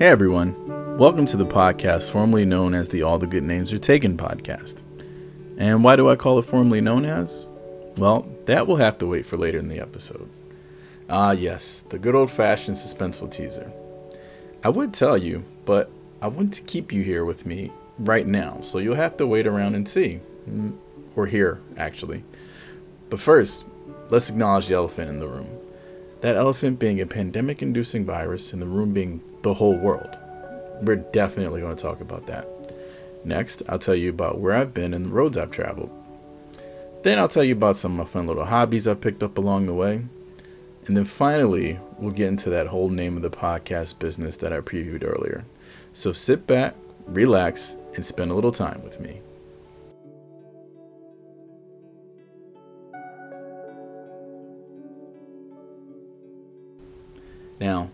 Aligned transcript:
Hey 0.00 0.06
everyone, 0.06 0.96
welcome 0.96 1.26
to 1.26 1.36
the 1.36 1.44
podcast 1.44 2.10
formerly 2.10 2.46
known 2.46 2.72
as 2.72 2.88
the 2.88 3.02
All 3.02 3.18
the 3.18 3.26
Good 3.26 3.42
Names 3.42 3.70
Are 3.70 3.78
Taken 3.78 4.16
podcast. 4.16 4.82
And 5.58 5.84
why 5.84 5.94
do 5.94 6.08
I 6.08 6.16
call 6.16 6.38
it 6.38 6.46
formerly 6.46 6.80
known 6.80 7.04
as? 7.04 7.46
Well, 7.98 8.26
that 8.46 8.66
will 8.66 8.76
have 8.76 8.96
to 8.96 9.06
wait 9.06 9.26
for 9.26 9.36
later 9.36 9.58
in 9.58 9.68
the 9.68 9.78
episode. 9.78 10.26
Ah, 11.10 11.32
yes, 11.32 11.82
the 11.82 11.98
good 11.98 12.14
old 12.14 12.30
fashioned 12.30 12.78
suspenseful 12.78 13.30
teaser. 13.30 13.70
I 14.64 14.70
would 14.70 14.94
tell 14.94 15.18
you, 15.18 15.44
but 15.66 15.90
I 16.22 16.28
want 16.28 16.54
to 16.54 16.62
keep 16.62 16.94
you 16.94 17.02
here 17.02 17.26
with 17.26 17.44
me 17.44 17.70
right 17.98 18.26
now, 18.26 18.62
so 18.62 18.78
you'll 18.78 18.94
have 18.94 19.18
to 19.18 19.26
wait 19.26 19.46
around 19.46 19.74
and 19.74 19.86
see. 19.86 20.20
Mm, 20.48 20.78
or 21.14 21.26
hear, 21.26 21.60
actually. 21.76 22.24
But 23.10 23.20
first, 23.20 23.66
let's 24.08 24.30
acknowledge 24.30 24.68
the 24.68 24.76
elephant 24.76 25.10
in 25.10 25.18
the 25.18 25.28
room. 25.28 25.58
That 26.22 26.36
elephant 26.36 26.78
being 26.78 27.02
a 27.02 27.06
pandemic 27.06 27.60
inducing 27.60 28.06
virus, 28.06 28.54
and 28.54 28.62
the 28.62 28.66
room 28.66 28.94
being 28.94 29.20
the 29.42 29.54
whole 29.54 29.76
world. 29.76 30.16
We're 30.82 30.96
definitely 30.96 31.60
going 31.60 31.76
to 31.76 31.82
talk 31.82 32.00
about 32.00 32.26
that. 32.26 32.48
Next, 33.24 33.62
I'll 33.68 33.78
tell 33.78 33.94
you 33.94 34.10
about 34.10 34.38
where 34.38 34.54
I've 34.54 34.72
been 34.72 34.94
and 34.94 35.06
the 35.06 35.10
roads 35.10 35.36
I've 35.36 35.50
traveled. 35.50 35.90
Then 37.02 37.18
I'll 37.18 37.28
tell 37.28 37.44
you 37.44 37.54
about 37.54 37.76
some 37.76 37.92
of 37.92 37.98
my 37.98 38.10
fun 38.10 38.26
little 38.26 38.44
hobbies 38.44 38.86
I've 38.86 39.00
picked 39.00 39.22
up 39.22 39.38
along 39.38 39.66
the 39.66 39.74
way. 39.74 40.04
And 40.86 40.96
then 40.96 41.04
finally, 41.04 41.78
we'll 41.98 42.12
get 42.12 42.28
into 42.28 42.50
that 42.50 42.66
whole 42.66 42.88
name 42.88 43.16
of 43.16 43.22
the 43.22 43.30
podcast 43.30 43.98
business 43.98 44.36
that 44.38 44.52
I 44.52 44.60
previewed 44.60 45.04
earlier. 45.04 45.44
So 45.92 46.12
sit 46.12 46.46
back, 46.46 46.74
relax, 47.06 47.76
and 47.94 48.04
spend 48.04 48.30
a 48.30 48.34
little 48.34 48.52
time 48.52 48.82
with 48.82 49.00
me. 49.00 49.20
Now, 57.60 57.90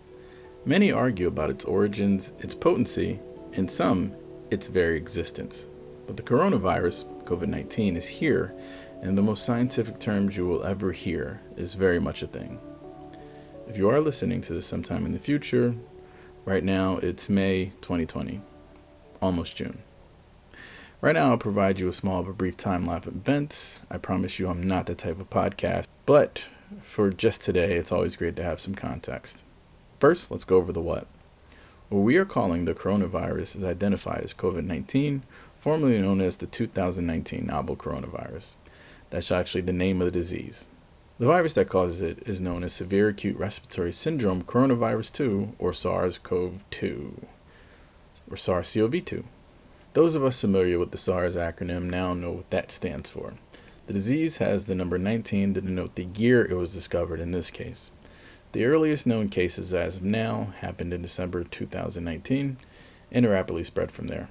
many 0.66 0.92
argue 0.92 1.28
about 1.28 1.48
its 1.48 1.64
origins, 1.64 2.32
its 2.40 2.54
potency, 2.54 3.20
and 3.54 3.70
some, 3.70 4.12
its 4.50 4.66
very 4.66 4.96
existence. 4.96 5.66
But 6.06 6.16
the 6.16 6.22
coronavirus, 6.22 7.24
COVID 7.24 7.48
19, 7.48 7.96
is 7.96 8.06
here, 8.06 8.52
and 9.00 9.16
the 9.16 9.22
most 9.22 9.44
scientific 9.44 9.98
terms 9.98 10.36
you 10.36 10.46
will 10.46 10.64
ever 10.64 10.92
hear 10.92 11.40
is 11.56 11.74
very 11.74 12.00
much 12.00 12.22
a 12.22 12.26
thing. 12.26 12.60
If 13.68 13.76
you 13.76 13.88
are 13.88 14.00
listening 14.00 14.40
to 14.42 14.52
this 14.52 14.66
sometime 14.66 15.06
in 15.06 15.12
the 15.12 15.18
future, 15.18 15.74
right 16.44 16.62
now 16.62 16.98
it's 16.98 17.28
May 17.28 17.72
2020, 17.80 18.40
almost 19.22 19.56
June. 19.56 19.78
Right 21.00 21.14
now, 21.14 21.30
I'll 21.30 21.38
provide 21.38 21.78
you 21.78 21.88
a 21.88 21.92
small 21.92 22.22
but 22.22 22.38
brief 22.38 22.56
timeline 22.56 22.96
of 22.96 23.06
events. 23.06 23.82
I 23.90 23.98
promise 23.98 24.38
you 24.38 24.48
I'm 24.48 24.66
not 24.66 24.86
that 24.86 24.98
type 24.98 25.20
of 25.20 25.28
podcast, 25.30 25.86
but 26.06 26.44
for 26.80 27.10
just 27.10 27.42
today, 27.42 27.76
it's 27.76 27.92
always 27.92 28.16
great 28.16 28.34
to 28.36 28.42
have 28.42 28.60
some 28.60 28.74
context. 28.74 29.44
First, 29.98 30.30
let's 30.30 30.44
go 30.44 30.56
over 30.56 30.72
the 30.72 30.80
what. 30.80 31.06
What 31.88 32.00
we 32.00 32.16
are 32.16 32.24
calling 32.24 32.64
the 32.64 32.74
coronavirus 32.74 33.56
is 33.56 33.64
identified 33.64 34.22
as 34.22 34.34
COVID 34.34 34.64
19, 34.64 35.22
formerly 35.58 36.00
known 36.00 36.20
as 36.20 36.36
the 36.36 36.46
2019 36.46 37.46
novel 37.46 37.76
coronavirus. 37.76 38.56
That's 39.10 39.30
actually 39.30 39.62
the 39.62 39.72
name 39.72 40.02
of 40.02 40.06
the 40.06 40.18
disease. 40.18 40.68
The 41.18 41.26
virus 41.26 41.54
that 41.54 41.70
causes 41.70 42.02
it 42.02 42.22
is 42.26 42.42
known 42.42 42.62
as 42.62 42.74
Severe 42.74 43.08
Acute 43.08 43.38
Respiratory 43.38 43.92
Syndrome 43.92 44.42
Coronavirus 44.42 45.12
2, 45.12 45.54
or 45.58 45.72
SARS 45.72 46.18
CoV 46.18 46.62
2, 46.70 47.26
or 48.30 48.36
SARS 48.36 48.74
CoV 48.74 49.02
2. 49.02 49.24
Those 49.94 50.14
of 50.14 50.24
us 50.24 50.42
familiar 50.42 50.78
with 50.78 50.90
the 50.90 50.98
SARS 50.98 51.36
acronym 51.36 51.84
now 51.84 52.12
know 52.12 52.32
what 52.32 52.50
that 52.50 52.70
stands 52.70 53.08
for. 53.08 53.32
The 53.86 53.94
disease 53.94 54.38
has 54.38 54.66
the 54.66 54.74
number 54.74 54.98
19 54.98 55.54
to 55.54 55.60
denote 55.62 55.94
the 55.94 56.04
year 56.04 56.44
it 56.44 56.54
was 56.54 56.74
discovered 56.74 57.20
in 57.20 57.30
this 57.30 57.50
case. 57.50 57.90
The 58.56 58.64
earliest 58.64 59.06
known 59.06 59.28
cases 59.28 59.74
as 59.74 59.96
of 59.96 60.02
now 60.02 60.54
happened 60.60 60.94
in 60.94 61.02
December 61.02 61.44
2019 61.44 62.56
and 63.12 63.28
rapidly 63.28 63.62
spread 63.62 63.92
from 63.92 64.06
there. 64.06 64.30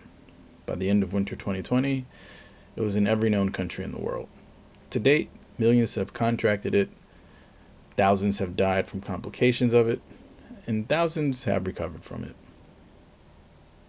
By 0.66 0.74
the 0.74 0.90
end 0.90 1.04
of 1.04 1.14
winter 1.14 1.36
2020, 1.36 2.08
it 2.76 2.82
was 2.82 2.96
in 2.96 3.06
every 3.06 3.30
known 3.30 3.52
country 3.52 3.84
in 3.84 3.92
the 3.92 4.02
world. 4.02 4.28
To 4.90 5.00
date, 5.00 5.30
millions 5.60 5.94
have 5.94 6.14
contracted 6.14 6.74
it, 6.74 6.90
thousands 7.98 8.40
have 8.40 8.56
died 8.56 8.88
from 8.88 9.00
complications 9.00 9.76
of 9.76 9.88
it, 9.88 10.02
and 10.66 10.90
thousands 10.90 11.44
have 11.44 11.68
recovered 11.68 12.04
from 12.04 12.24
it. 12.24 12.36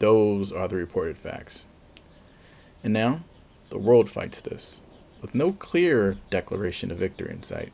Those 0.01 0.53
are 0.53 0.69
the 0.69 0.77
reported 0.77 1.17
facts. 1.17 1.65
And 2.85 2.93
now, 2.93 3.25
the 3.71 3.79
world 3.79 4.11
fights 4.11 4.43
this, 4.43 4.83
with 5.23 5.35
no 5.35 5.53
clear 5.53 6.19
declaration 6.29 6.91
of 6.91 6.99
victory 6.99 7.31
in 7.31 7.43
sight. 7.43 7.73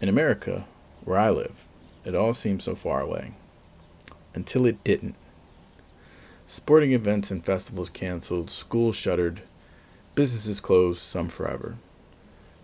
In 0.00 0.08
America, 0.08 0.64
where 1.08 1.18
I 1.18 1.30
live, 1.30 1.66
it 2.04 2.14
all 2.14 2.34
seemed 2.34 2.62
so 2.62 2.74
far 2.74 3.00
away. 3.00 3.32
Until 4.34 4.66
it 4.66 4.84
didn't. 4.84 5.16
Sporting 6.46 6.92
events 6.92 7.30
and 7.30 7.44
festivals 7.44 7.88
canceled, 7.88 8.50
schools 8.50 8.94
shuttered, 8.94 9.40
businesses 10.14 10.60
closed, 10.60 11.00
some 11.00 11.28
forever. 11.28 11.76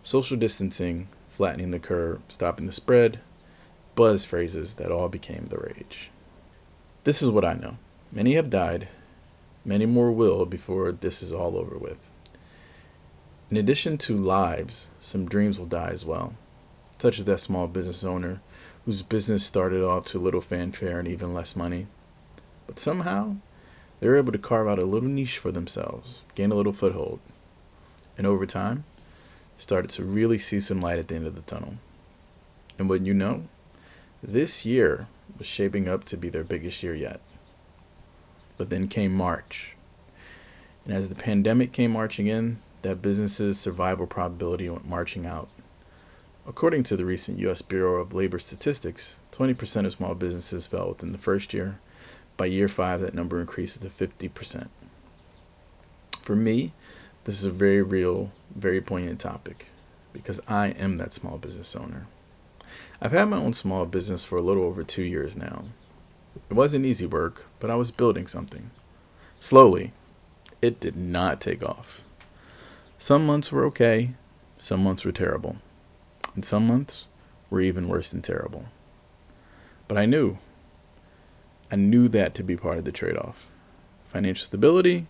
Social 0.02 0.36
distancing, 0.36 1.08
flattening 1.30 1.70
the 1.70 1.78
curve, 1.78 2.20
stopping 2.28 2.66
the 2.66 2.72
spread, 2.72 3.20
buzz 3.94 4.26
phrases 4.26 4.74
that 4.74 4.92
all 4.92 5.08
became 5.08 5.46
the 5.46 5.58
rage. 5.58 6.10
This 7.04 7.22
is 7.22 7.30
what 7.30 7.44
I 7.44 7.54
know. 7.54 7.78
Many 8.12 8.34
have 8.34 8.50
died, 8.50 8.88
many 9.64 9.86
more 9.86 10.12
will 10.12 10.44
before 10.44 10.92
this 10.92 11.22
is 11.22 11.32
all 11.32 11.56
over 11.56 11.78
with. 11.78 11.98
In 13.50 13.56
addition 13.56 13.96
to 13.98 14.16
lives, 14.16 14.88
some 15.00 15.26
dreams 15.26 15.58
will 15.58 15.66
die 15.66 15.90
as 15.90 16.04
well 16.04 16.34
such 16.98 17.18
as 17.18 17.24
that 17.24 17.40
small 17.40 17.66
business 17.66 18.04
owner 18.04 18.40
whose 18.84 19.02
business 19.02 19.44
started 19.44 19.82
off 19.82 20.04
to 20.06 20.18
little 20.18 20.40
fanfare 20.40 20.98
and 20.98 21.08
even 21.08 21.32
less 21.34 21.56
money. 21.56 21.86
But 22.66 22.78
somehow, 22.78 23.36
they 24.00 24.08
were 24.08 24.16
able 24.16 24.32
to 24.32 24.38
carve 24.38 24.68
out 24.68 24.82
a 24.82 24.86
little 24.86 25.08
niche 25.08 25.38
for 25.38 25.50
themselves, 25.50 26.20
gain 26.34 26.52
a 26.52 26.54
little 26.54 26.72
foothold, 26.72 27.20
and 28.18 28.26
over 28.26 28.46
time, 28.46 28.84
started 29.58 29.90
to 29.92 30.04
really 30.04 30.38
see 30.38 30.60
some 30.60 30.80
light 30.80 30.98
at 30.98 31.08
the 31.08 31.14
end 31.14 31.26
of 31.26 31.36
the 31.36 31.42
tunnel. 31.42 31.74
And 32.78 32.88
what 32.88 33.06
you 33.06 33.14
know, 33.14 33.44
this 34.22 34.64
year 34.64 35.06
was 35.38 35.46
shaping 35.46 35.88
up 35.88 36.04
to 36.04 36.16
be 36.16 36.28
their 36.28 36.44
biggest 36.44 36.82
year 36.82 36.94
yet. 36.94 37.20
But 38.56 38.70
then 38.70 38.88
came 38.88 39.14
March. 39.14 39.76
And 40.84 40.94
as 40.94 41.08
the 41.08 41.14
pandemic 41.14 41.72
came 41.72 41.92
marching 41.92 42.26
in, 42.26 42.58
that 42.82 43.00
business's 43.00 43.58
survival 43.58 44.06
probability 44.06 44.68
went 44.68 44.86
marching 44.86 45.24
out. 45.24 45.48
According 46.46 46.82
to 46.84 46.96
the 46.96 47.06
recent 47.06 47.38
U.S. 47.38 47.62
Bureau 47.62 48.02
of 48.02 48.12
Labor 48.12 48.38
Statistics, 48.38 49.16
20% 49.32 49.86
of 49.86 49.94
small 49.94 50.14
businesses 50.14 50.66
fell 50.66 50.88
within 50.88 51.12
the 51.12 51.18
first 51.18 51.54
year. 51.54 51.80
By 52.36 52.46
year 52.46 52.68
five, 52.68 53.00
that 53.00 53.14
number 53.14 53.40
increases 53.40 53.78
to 53.78 53.88
50%. 53.88 54.68
For 56.20 56.36
me, 56.36 56.72
this 57.24 57.38
is 57.38 57.46
a 57.46 57.50
very 57.50 57.80
real, 57.80 58.30
very 58.54 58.82
poignant 58.82 59.20
topic 59.20 59.68
because 60.12 60.38
I 60.46 60.68
am 60.68 60.98
that 60.98 61.14
small 61.14 61.38
business 61.38 61.74
owner. 61.74 62.08
I've 63.00 63.12
had 63.12 63.30
my 63.30 63.38
own 63.38 63.54
small 63.54 63.86
business 63.86 64.22
for 64.22 64.36
a 64.36 64.42
little 64.42 64.64
over 64.64 64.84
two 64.84 65.02
years 65.02 65.36
now. 65.36 65.64
It 66.50 66.54
wasn't 66.54 66.84
easy 66.84 67.06
work, 67.06 67.46
but 67.58 67.70
I 67.70 67.74
was 67.74 67.90
building 67.90 68.26
something. 68.26 68.70
Slowly, 69.40 69.92
it 70.60 70.78
did 70.78 70.94
not 70.94 71.40
take 71.40 71.62
off. 71.62 72.02
Some 72.98 73.24
months 73.24 73.50
were 73.50 73.64
okay, 73.66 74.10
some 74.58 74.82
months 74.82 75.06
were 75.06 75.12
terrible 75.12 75.56
and 76.34 76.44
some 76.44 76.66
months 76.66 77.06
were 77.50 77.60
even 77.60 77.88
worse 77.88 78.10
than 78.10 78.22
terrible. 78.22 78.66
But 79.88 79.98
I 79.98 80.06
knew, 80.06 80.38
I 81.70 81.76
knew 81.76 82.08
that 82.08 82.34
to 82.34 82.42
be 82.42 82.56
part 82.56 82.78
of 82.78 82.84
the 82.84 82.92
trade 82.92 83.16
off 83.16 83.48
financial 84.14 84.44
stability 84.46 85.06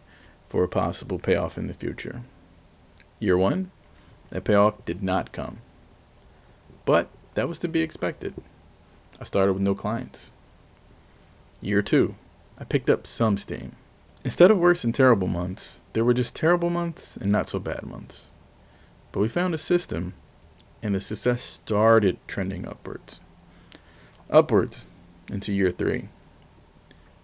for 0.48 0.64
a 0.64 0.68
possible 0.68 1.18
payoff 1.18 1.58
in 1.58 1.66
the 1.66 1.74
future. 1.74 2.22
Year 3.18 3.36
one, 3.36 3.70
that 4.30 4.44
payoff 4.44 4.82
did 4.86 5.02
not 5.02 5.30
come. 5.30 5.58
But 6.86 7.08
that 7.34 7.48
was 7.48 7.58
to 7.58 7.68
be 7.68 7.82
expected. 7.82 8.34
I 9.20 9.24
started 9.24 9.52
with 9.52 9.62
no 9.62 9.74
clients. 9.74 10.30
Year 11.60 11.82
two, 11.82 12.14
I 12.56 12.64
picked 12.64 12.88
up 12.88 13.06
some 13.06 13.36
steam. 13.36 13.72
Instead 14.24 14.50
of 14.50 14.58
worse 14.58 14.84
and 14.84 14.94
terrible 14.94 15.28
months, 15.28 15.82
there 15.92 16.04
were 16.04 16.14
just 16.14 16.34
terrible 16.34 16.70
months 16.70 17.16
and 17.16 17.30
not 17.30 17.50
so 17.50 17.58
bad 17.58 17.82
months. 17.82 18.32
But 19.12 19.20
we 19.20 19.28
found 19.28 19.54
a 19.54 19.58
system 19.58 20.14
and 20.84 20.94
the 20.94 21.00
success 21.00 21.40
started 21.40 22.18
trending 22.28 22.68
upwards. 22.68 23.22
Upwards 24.28 24.86
into 25.30 25.50
year 25.50 25.70
three. 25.70 26.08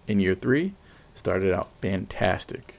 In 0.07 0.19
year 0.19 0.33
three, 0.33 0.73
started 1.13 1.53
out 1.53 1.69
fantastic. 1.79 2.75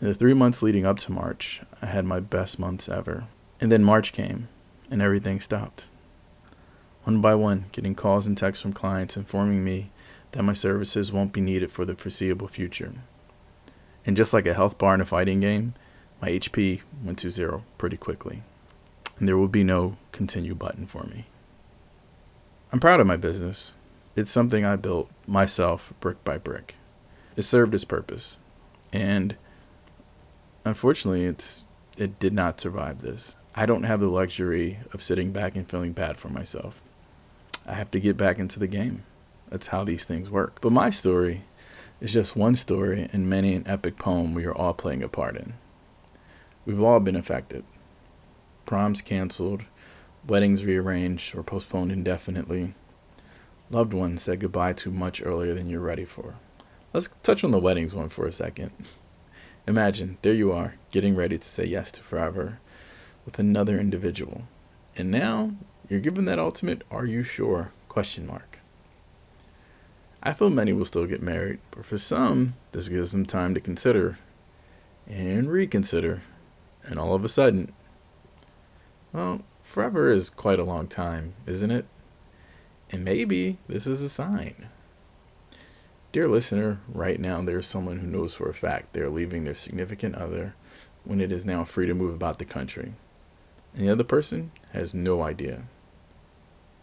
In 0.00 0.06
the 0.06 0.14
three 0.14 0.32
months 0.32 0.62
leading 0.62 0.86
up 0.86 0.98
to 1.00 1.12
March, 1.12 1.60
I 1.82 1.86
had 1.86 2.04
my 2.04 2.20
best 2.20 2.56
months 2.56 2.88
ever. 2.88 3.24
And 3.60 3.72
then 3.72 3.82
March 3.82 4.12
came, 4.12 4.48
and 4.90 5.02
everything 5.02 5.40
stopped. 5.40 5.88
One 7.02 7.20
by 7.20 7.34
one, 7.34 7.66
getting 7.72 7.96
calls 7.96 8.28
and 8.28 8.38
texts 8.38 8.62
from 8.62 8.72
clients 8.72 9.16
informing 9.16 9.64
me 9.64 9.90
that 10.32 10.44
my 10.44 10.52
services 10.52 11.12
won't 11.12 11.32
be 11.32 11.40
needed 11.40 11.72
for 11.72 11.84
the 11.84 11.96
foreseeable 11.96 12.48
future. 12.48 12.92
And 14.06 14.16
just 14.16 14.32
like 14.32 14.46
a 14.46 14.54
health 14.54 14.78
bar 14.78 14.94
in 14.94 15.00
a 15.00 15.04
fighting 15.04 15.40
game, 15.40 15.74
my 16.22 16.30
HP 16.30 16.82
went 17.02 17.18
to 17.18 17.30
zero 17.30 17.64
pretty 17.76 17.96
quickly 17.96 18.44
and 19.18 19.28
there 19.28 19.36
will 19.36 19.48
be 19.48 19.64
no 19.64 19.96
continue 20.12 20.54
button 20.54 20.86
for 20.86 21.04
me. 21.04 21.26
I'm 22.72 22.80
proud 22.80 23.00
of 23.00 23.06
my 23.06 23.16
business, 23.16 23.72
It's 24.16 24.30
something 24.30 24.64
I 24.64 24.76
built 24.76 25.10
myself 25.26 25.92
brick 26.00 26.22
by 26.24 26.38
brick. 26.38 26.74
It 27.36 27.42
served 27.42 27.74
its 27.74 27.84
purpose. 27.84 28.38
And 28.92 29.36
unfortunately, 30.64 31.24
it's 31.24 31.64
it 31.96 32.18
did 32.18 32.32
not 32.32 32.60
survive 32.60 32.98
this. 32.98 33.36
I 33.54 33.66
don't 33.66 33.84
have 33.84 34.00
the 34.00 34.08
luxury 34.08 34.80
of 34.92 35.02
sitting 35.02 35.30
back 35.30 35.54
and 35.54 35.68
feeling 35.68 35.92
bad 35.92 36.18
for 36.18 36.28
myself. 36.28 36.80
I 37.66 37.74
have 37.74 37.90
to 37.92 38.00
get 38.00 38.16
back 38.16 38.38
into 38.38 38.58
the 38.58 38.66
game. 38.66 39.04
That's 39.48 39.68
how 39.68 39.84
these 39.84 40.04
things 40.04 40.28
work. 40.28 40.60
But 40.60 40.72
my 40.72 40.90
story 40.90 41.44
is 42.00 42.12
just 42.12 42.34
one 42.34 42.56
story 42.56 43.08
in 43.12 43.28
many 43.28 43.54
an 43.54 43.64
epic 43.66 43.96
poem 43.96 44.34
we 44.34 44.44
are 44.44 44.54
all 44.54 44.74
playing 44.74 45.02
a 45.02 45.08
part 45.08 45.36
in. 45.36 45.54
We've 46.66 46.82
all 46.82 46.98
been 46.98 47.16
affected. 47.16 47.64
Proms 48.64 49.02
canceled, 49.02 49.62
weddings 50.26 50.64
rearranged 50.64 51.34
or 51.34 51.42
postponed 51.42 51.92
indefinitely, 51.92 52.74
loved 53.70 53.92
ones 53.92 54.22
said 54.22 54.40
goodbye 54.40 54.72
to 54.74 54.90
much 54.90 55.22
earlier 55.24 55.54
than 55.54 55.68
you're 55.68 55.80
ready 55.80 56.04
for. 56.04 56.34
Let's 56.92 57.08
touch 57.22 57.44
on 57.44 57.50
the 57.50 57.58
weddings 57.58 57.94
one 57.94 58.08
for 58.08 58.26
a 58.26 58.32
second. 58.32 58.70
Imagine, 59.66 60.18
there 60.22 60.32
you 60.32 60.52
are, 60.52 60.76
getting 60.90 61.14
ready 61.14 61.38
to 61.38 61.48
say 61.48 61.64
yes 61.64 61.90
to 61.92 62.02
forever 62.02 62.58
with 63.24 63.38
another 63.38 63.78
individual. 63.78 64.46
And 64.96 65.10
now 65.10 65.52
you're 65.88 66.00
given 66.00 66.24
that 66.26 66.38
ultimate 66.38 66.82
are 66.90 67.04
you 67.04 67.22
sure 67.22 67.72
question 67.88 68.26
mark. 68.26 68.58
I 70.22 70.32
feel 70.32 70.50
many 70.50 70.72
will 70.72 70.86
still 70.86 71.06
get 71.06 71.22
married, 71.22 71.58
but 71.70 71.84
for 71.84 71.98
some, 71.98 72.54
this 72.72 72.88
gives 72.88 73.12
them 73.12 73.26
time 73.26 73.52
to 73.54 73.60
consider 73.60 74.18
and 75.06 75.50
reconsider. 75.50 76.22
And 76.84 76.98
all 76.98 77.14
of 77.14 77.24
a 77.24 77.28
sudden, 77.28 77.72
well, 79.14 79.42
forever 79.62 80.10
is 80.10 80.28
quite 80.28 80.58
a 80.58 80.64
long 80.64 80.88
time, 80.88 81.34
isn't 81.46 81.70
it? 81.70 81.86
And 82.90 83.04
maybe 83.04 83.58
this 83.68 83.86
is 83.86 84.02
a 84.02 84.08
sign. 84.08 84.68
Dear 86.12 86.28
listener, 86.28 86.80
right 86.92 87.18
now 87.18 87.40
there's 87.40 87.66
someone 87.66 88.00
who 88.00 88.06
knows 88.06 88.34
for 88.34 88.48
a 88.48 88.54
fact 88.54 88.92
they're 88.92 89.08
leaving 89.08 89.44
their 89.44 89.54
significant 89.54 90.16
other 90.16 90.54
when 91.04 91.20
it 91.20 91.30
is 91.30 91.46
now 91.46 91.64
free 91.64 91.86
to 91.86 91.94
move 91.94 92.14
about 92.14 92.38
the 92.38 92.44
country. 92.44 92.92
And 93.74 93.86
the 93.86 93.92
other 93.92 94.04
person 94.04 94.50
has 94.72 94.94
no 94.94 95.22
idea. 95.22 95.62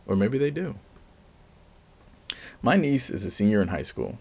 Or 0.07 0.15
maybe 0.15 0.37
they 0.37 0.51
do. 0.51 0.75
My 2.61 2.77
niece 2.77 3.09
is 3.09 3.25
a 3.25 3.31
senior 3.31 3.61
in 3.61 3.69
high 3.69 3.81
school. 3.81 4.17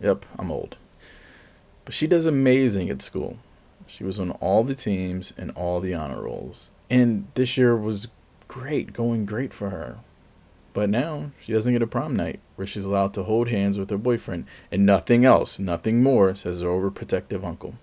Yep, 0.00 0.26
I'm 0.36 0.50
old. 0.50 0.78
But 1.84 1.94
she 1.94 2.08
does 2.08 2.26
amazing 2.26 2.90
at 2.90 3.02
school. 3.02 3.38
She 3.86 4.04
was 4.04 4.18
on 4.18 4.32
all 4.32 4.64
the 4.64 4.74
teams 4.74 5.32
and 5.36 5.50
all 5.52 5.80
the 5.80 5.94
honor 5.94 6.22
rolls. 6.22 6.70
And 6.90 7.28
this 7.34 7.56
year 7.56 7.76
was 7.76 8.08
great, 8.48 8.92
going 8.92 9.26
great 9.26 9.52
for 9.52 9.70
her. 9.70 9.98
But 10.74 10.88
now 10.88 11.32
she 11.40 11.52
doesn't 11.52 11.72
get 11.72 11.82
a 11.82 11.86
prom 11.86 12.16
night 12.16 12.40
where 12.56 12.66
she's 12.66 12.84
allowed 12.84 13.12
to 13.14 13.24
hold 13.24 13.48
hands 13.48 13.78
with 13.78 13.90
her 13.90 13.98
boyfriend 13.98 14.46
and 14.70 14.86
nothing 14.86 15.24
else, 15.24 15.58
nothing 15.58 16.02
more, 16.02 16.34
says 16.34 16.60
her 16.60 16.68
overprotective 16.68 17.44
uncle. 17.44 17.74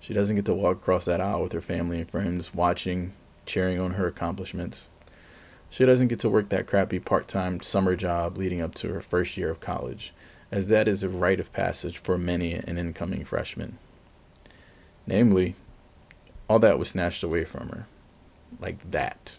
She 0.00 0.12
doesn't 0.12 0.36
get 0.36 0.44
to 0.46 0.54
walk 0.54 0.78
across 0.78 1.04
that 1.06 1.20
aisle 1.20 1.42
with 1.42 1.52
her 1.52 1.60
family 1.60 2.00
and 2.00 2.10
friends, 2.10 2.52
watching, 2.52 3.12
cheering 3.46 3.80
on 3.80 3.92
her 3.92 4.06
accomplishments. 4.06 4.90
She 5.70 5.84
doesn't 5.86 6.08
get 6.08 6.20
to 6.20 6.28
work 6.28 6.50
that 6.50 6.66
crappy 6.66 6.98
part 6.98 7.26
time 7.26 7.60
summer 7.60 7.96
job 7.96 8.36
leading 8.36 8.60
up 8.60 8.74
to 8.76 8.92
her 8.92 9.00
first 9.00 9.36
year 9.36 9.50
of 9.50 9.60
college, 9.60 10.12
as 10.50 10.68
that 10.68 10.86
is 10.88 11.02
a 11.02 11.08
rite 11.08 11.40
of 11.40 11.52
passage 11.52 11.98
for 11.98 12.18
many 12.18 12.52
an 12.52 12.78
incoming 12.78 13.24
freshman. 13.24 13.78
Namely, 15.06 15.54
all 16.48 16.58
that 16.60 16.78
was 16.78 16.88
snatched 16.88 17.22
away 17.22 17.44
from 17.44 17.68
her. 17.68 17.86
Like 18.60 18.90
that. 18.90 19.32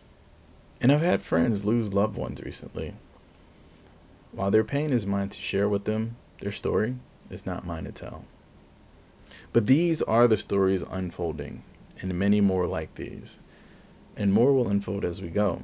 And 0.82 0.92
I've 0.92 1.02
had 1.02 1.22
friends 1.22 1.66
lose 1.66 1.94
loved 1.94 2.18
ones 2.18 2.42
recently. 2.42 2.94
While 4.32 4.52
their 4.52 4.64
pain 4.64 4.92
is 4.92 5.06
mine 5.06 5.30
to 5.30 5.42
share 5.42 5.70
with 5.70 5.86
them, 5.86 6.18
their 6.42 6.52
story 6.52 6.96
is 7.30 7.46
not 7.46 7.66
mine 7.66 7.86
to 7.86 7.92
tell. 7.92 8.26
But 9.54 9.68
these 9.68 10.02
are 10.02 10.28
the 10.28 10.38
stories 10.38 10.82
unfolding, 10.82 11.64
and 12.02 12.14
many 12.20 12.42
more 12.42 12.68
like 12.68 12.96
these. 12.96 13.40
And 14.18 14.34
more 14.34 14.54
will 14.54 14.68
unfold 14.68 15.06
as 15.06 15.22
we 15.22 15.30
go. 15.30 15.62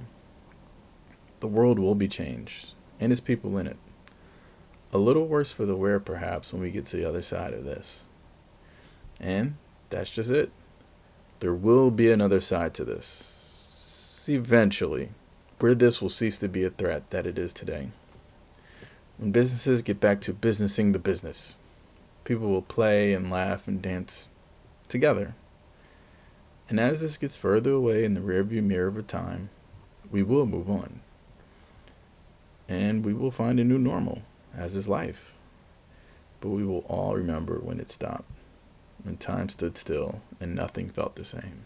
The 1.41 1.47
world 1.47 1.79
will 1.79 1.95
be 1.95 2.07
changed, 2.07 2.71
and 2.99 3.11
its 3.11 3.21
people 3.21 3.57
in 3.57 3.67
it. 3.67 3.77
A 4.93 4.97
little 4.97 5.27
worse 5.27 5.51
for 5.51 5.65
the 5.65 5.75
wear, 5.75 5.99
perhaps, 5.99 6.53
when 6.53 6.61
we 6.61 6.71
get 6.71 6.85
to 6.87 6.97
the 6.97 7.07
other 7.07 7.21
side 7.21 7.53
of 7.53 7.65
this. 7.65 8.03
And 9.19 9.55
that's 9.91 10.09
just 10.09 10.31
it. 10.31 10.51
There 11.41 11.53
will 11.53 11.91
be 11.91 12.09
another 12.11 12.41
side 12.41 12.73
to 12.75 12.85
this. 12.85 14.25
Eventually, 14.27 15.09
where 15.59 15.75
this 15.75 16.01
will 16.01 16.09
cease 16.09 16.39
to 16.39 16.47
be 16.47 16.63
a 16.63 16.69
threat 16.69 17.09
that 17.11 17.27
it 17.27 17.37
is 17.37 17.53
today. 17.53 17.89
When 19.17 19.31
businesses 19.31 19.81
get 19.81 19.99
back 19.99 20.21
to 20.21 20.33
businessing 20.33 20.91
the 20.91 20.99
business, 20.99 21.55
people 22.23 22.49
will 22.49 22.61
play 22.61 23.13
and 23.13 23.29
laugh 23.29 23.67
and 23.67 23.81
dance 23.81 24.27
together. 24.87 25.35
And 26.69 26.79
as 26.79 27.01
this 27.01 27.17
gets 27.17 27.37
further 27.37 27.71
away 27.71 28.05
in 28.05 28.13
the 28.13 28.21
rearview 28.21 28.63
mirror 28.63 28.87
of 28.87 28.97
a 28.97 29.03
time, 29.03 29.49
we 30.09 30.23
will 30.23 30.45
move 30.45 30.69
on. 30.69 31.01
And 32.69 33.03
we 33.03 33.13
will 33.13 33.31
find 33.31 33.59
a 33.59 33.63
new 33.63 33.77
normal, 33.77 34.21
as 34.55 34.75
is 34.75 34.87
life. 34.87 35.33
But 36.39 36.49
we 36.49 36.65
will 36.65 36.85
all 36.87 37.15
remember 37.15 37.59
when 37.59 37.79
it 37.79 37.91
stopped 37.91 38.31
when 39.03 39.17
time 39.17 39.49
stood 39.49 39.77
still 39.77 40.21
and 40.39 40.55
nothing 40.55 40.89
felt 40.89 41.15
the 41.15 41.25
same. 41.25 41.65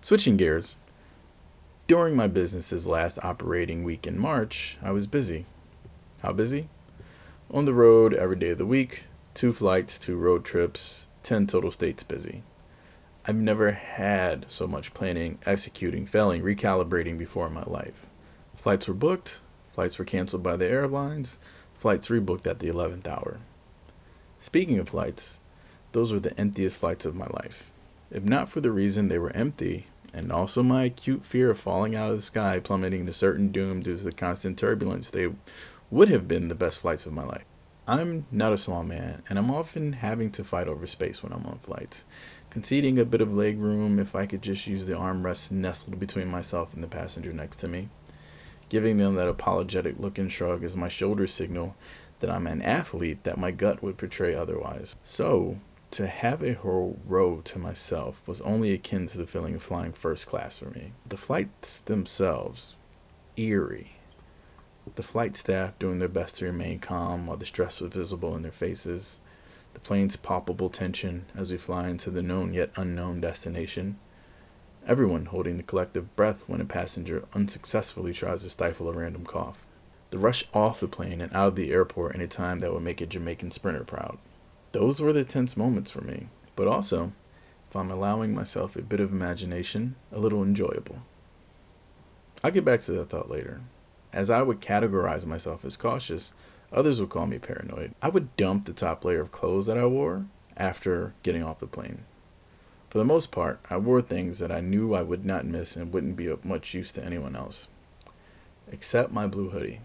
Switching 0.00 0.36
gears, 0.36 0.76
during 1.86 2.16
my 2.16 2.26
business's 2.26 2.86
last 2.86 3.18
operating 3.22 3.84
week 3.84 4.06
in 4.06 4.18
March, 4.18 4.78
I 4.82 4.90
was 4.90 5.06
busy. 5.06 5.46
How 6.22 6.32
busy? 6.32 6.68
On 7.50 7.66
the 7.66 7.74
road 7.74 8.14
every 8.14 8.36
day 8.36 8.50
of 8.50 8.58
the 8.58 8.66
week, 8.66 9.04
two 9.34 9.52
flights, 9.52 9.98
two 9.98 10.16
road 10.16 10.44
trips, 10.44 11.08
10 11.24 11.46
total 11.46 11.70
states 11.70 12.02
busy. 12.02 12.42
I've 13.26 13.36
never 13.36 13.72
had 13.72 14.50
so 14.50 14.66
much 14.66 14.94
planning, 14.94 15.38
executing, 15.46 16.06
failing, 16.06 16.42
recalibrating 16.42 17.18
before 17.18 17.46
in 17.46 17.54
my 17.54 17.64
life. 17.64 18.06
Flights 18.56 18.88
were 18.88 18.94
booked, 18.94 19.40
flights 19.72 19.98
were 19.98 20.04
canceled 20.04 20.42
by 20.42 20.56
the 20.56 20.66
airlines, 20.66 21.38
flights 21.74 22.08
rebooked 22.08 22.46
at 22.46 22.60
the 22.60 22.68
11th 22.68 23.06
hour. 23.06 23.40
Speaking 24.38 24.78
of 24.78 24.88
flights, 24.90 25.38
those 25.94 26.12
were 26.12 26.20
the 26.20 26.38
emptiest 26.38 26.80
flights 26.80 27.06
of 27.06 27.14
my 27.14 27.26
life. 27.26 27.70
If 28.10 28.24
not 28.24 28.48
for 28.48 28.60
the 28.60 28.72
reason 28.72 29.08
they 29.08 29.18
were 29.18 29.34
empty, 29.34 29.86
and 30.12 30.30
also 30.30 30.62
my 30.62 30.84
acute 30.84 31.24
fear 31.24 31.50
of 31.50 31.58
falling 31.58 31.94
out 31.94 32.10
of 32.10 32.16
the 32.16 32.22
sky, 32.22 32.58
plummeting 32.58 33.06
to 33.06 33.12
certain 33.12 33.50
doom 33.50 33.80
due 33.80 33.96
to 33.96 34.02
the 34.02 34.12
constant 34.12 34.58
turbulence, 34.58 35.10
they 35.10 35.28
would 35.90 36.08
have 36.08 36.26
been 36.28 36.48
the 36.48 36.54
best 36.54 36.80
flights 36.80 37.06
of 37.06 37.12
my 37.12 37.24
life. 37.24 37.44
I'm 37.86 38.26
not 38.32 38.52
a 38.52 38.58
small 38.58 38.82
man, 38.82 39.22
and 39.28 39.38
I'm 39.38 39.50
often 39.50 39.94
having 39.94 40.30
to 40.32 40.42
fight 40.42 40.66
over 40.66 40.86
space 40.86 41.22
when 41.22 41.32
I'm 41.32 41.46
on 41.46 41.60
flights, 41.62 42.04
conceding 42.50 42.98
a 42.98 43.04
bit 43.04 43.20
of 43.20 43.32
leg 43.32 43.58
room 43.58 43.98
if 44.00 44.16
I 44.16 44.26
could 44.26 44.42
just 44.42 44.66
use 44.66 44.86
the 44.86 44.94
armrest 44.94 45.52
nestled 45.52 46.00
between 46.00 46.28
myself 46.28 46.74
and 46.74 46.82
the 46.82 46.88
passenger 46.88 47.32
next 47.32 47.58
to 47.58 47.68
me, 47.68 47.88
giving 48.68 48.96
them 48.96 49.14
that 49.14 49.28
apologetic 49.28 50.00
look 50.00 50.18
and 50.18 50.32
shrug 50.32 50.64
as 50.64 50.74
my 50.74 50.88
shoulders 50.88 51.32
signal 51.32 51.76
that 52.18 52.30
I'm 52.30 52.46
an 52.46 52.62
athlete 52.62 53.22
that 53.24 53.38
my 53.38 53.50
gut 53.50 53.82
would 53.82 53.98
portray 53.98 54.34
otherwise. 54.34 54.96
So, 55.04 55.58
to 55.94 56.08
have 56.08 56.42
a 56.42 56.54
whole 56.54 56.98
row 57.06 57.40
to 57.44 57.56
myself 57.56 58.20
was 58.26 58.40
only 58.40 58.72
akin 58.72 59.06
to 59.06 59.16
the 59.16 59.28
feeling 59.28 59.54
of 59.54 59.62
flying 59.62 59.92
first 59.92 60.26
class 60.26 60.58
for 60.58 60.68
me. 60.70 60.90
The 61.06 61.16
flights 61.16 61.80
themselves, 61.80 62.74
eerie. 63.36 63.92
The 64.96 65.04
flight 65.04 65.36
staff 65.36 65.78
doing 65.78 66.00
their 66.00 66.08
best 66.08 66.36
to 66.36 66.46
remain 66.46 66.80
calm 66.80 67.28
while 67.28 67.36
the 67.36 67.46
stress 67.46 67.80
was 67.80 67.92
visible 67.92 68.34
in 68.34 68.42
their 68.42 68.50
faces. 68.50 69.20
The 69.72 69.78
plane's 69.78 70.16
palpable 70.16 70.68
tension 70.68 71.26
as 71.36 71.52
we 71.52 71.58
fly 71.58 71.88
into 71.88 72.10
the 72.10 72.22
known 72.22 72.52
yet 72.52 72.72
unknown 72.74 73.20
destination. 73.20 73.96
Everyone 74.88 75.26
holding 75.26 75.58
the 75.58 75.62
collective 75.62 76.16
breath 76.16 76.42
when 76.48 76.60
a 76.60 76.64
passenger 76.64 77.24
unsuccessfully 77.34 78.12
tries 78.12 78.42
to 78.42 78.50
stifle 78.50 78.88
a 78.88 78.92
random 78.92 79.24
cough. 79.24 79.64
The 80.10 80.18
rush 80.18 80.48
off 80.52 80.80
the 80.80 80.88
plane 80.88 81.20
and 81.20 81.32
out 81.32 81.48
of 81.48 81.54
the 81.54 81.70
airport 81.70 82.16
in 82.16 82.20
a 82.20 82.26
time 82.26 82.58
that 82.58 82.72
would 82.72 82.82
make 82.82 83.00
a 83.00 83.06
Jamaican 83.06 83.52
sprinter 83.52 83.84
proud 83.84 84.18
those 84.74 85.00
were 85.00 85.12
the 85.12 85.24
tense 85.24 85.56
moments 85.56 85.92
for 85.92 86.00
me. 86.00 86.26
But 86.56 86.66
also, 86.66 87.12
if 87.70 87.76
I'm 87.76 87.92
allowing 87.92 88.34
myself 88.34 88.74
a 88.74 88.82
bit 88.82 88.98
of 88.98 89.12
imagination, 89.12 89.94
a 90.10 90.18
little 90.18 90.42
enjoyable. 90.42 90.98
I'll 92.42 92.50
get 92.50 92.64
back 92.64 92.80
to 92.80 92.92
that 92.92 93.08
thought 93.08 93.30
later. 93.30 93.60
As 94.12 94.30
I 94.30 94.42
would 94.42 94.60
categorize 94.60 95.26
myself 95.26 95.64
as 95.64 95.76
cautious, 95.76 96.32
others 96.72 97.00
would 97.00 97.10
call 97.10 97.28
me 97.28 97.38
paranoid. 97.38 97.94
I 98.02 98.08
would 98.08 98.36
dump 98.36 98.64
the 98.64 98.72
top 98.72 99.04
layer 99.04 99.20
of 99.20 99.30
clothes 99.30 99.66
that 99.66 99.78
I 99.78 99.86
wore 99.86 100.26
after 100.56 101.14
getting 101.22 101.44
off 101.44 101.60
the 101.60 101.68
plane. 101.68 102.04
For 102.90 102.98
the 102.98 103.04
most 103.04 103.30
part, 103.30 103.60
I 103.70 103.76
wore 103.76 104.02
things 104.02 104.40
that 104.40 104.50
I 104.50 104.60
knew 104.60 104.92
I 104.92 105.02
would 105.02 105.24
not 105.24 105.46
miss 105.46 105.76
and 105.76 105.92
wouldn't 105.92 106.16
be 106.16 106.26
of 106.26 106.44
much 106.44 106.74
use 106.74 106.90
to 106.92 107.04
anyone 107.04 107.36
else. 107.36 107.68
Except 108.72 109.12
my 109.12 109.28
blue 109.28 109.50
hoodie. 109.50 109.82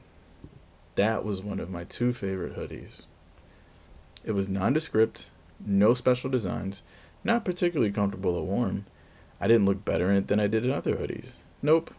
That 0.96 1.24
was 1.24 1.44
one 1.44 1.60
of 1.60 1.70
my 1.70 1.84
two 1.84 2.12
favorite 2.12 2.58
hoodies. 2.58 3.04
It 4.24 4.32
was 4.34 4.50
nondescript, 4.50 5.30
no 5.66 5.94
special 5.94 6.30
designs, 6.30 6.84
not 7.24 7.46
particularly 7.46 7.92
comfortable 7.92 8.36
or 8.36 8.46
warm. 8.46 8.86
I 9.40 9.48
didn't 9.48 9.66
look 9.66 9.86
better 9.86 10.10
in 10.10 10.18
it 10.18 10.28
than 10.28 10.40
I 10.40 10.48
did 10.48 10.66
in 10.66 10.72
other 10.72 10.96
hoodies. 10.96 11.34
Nope, 11.62 11.94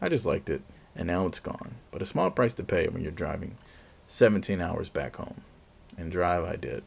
I 0.00 0.08
just 0.08 0.26
liked 0.26 0.48
it, 0.50 0.62
and 0.94 1.06
now 1.06 1.26
it's 1.26 1.40
gone. 1.40 1.76
But 1.90 2.02
a 2.02 2.06
small 2.06 2.30
price 2.30 2.54
to 2.54 2.62
pay 2.62 2.88
when 2.88 3.02
you're 3.02 3.12
driving 3.12 3.56
17 4.06 4.60
hours 4.60 4.90
back 4.90 5.16
home. 5.16 5.42
And 5.96 6.10
drive 6.10 6.44
I 6.44 6.56
did. 6.56 6.82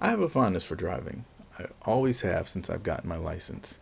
I 0.00 0.10
have 0.10 0.20
a 0.20 0.28
fondness 0.28 0.64
for 0.64 0.74
driving. 0.74 1.24
I 1.58 1.66
always 1.82 2.22
have 2.22 2.48
since 2.48 2.68
I've 2.68 2.82
gotten 2.82 3.08
my 3.08 3.16
license. 3.16 3.78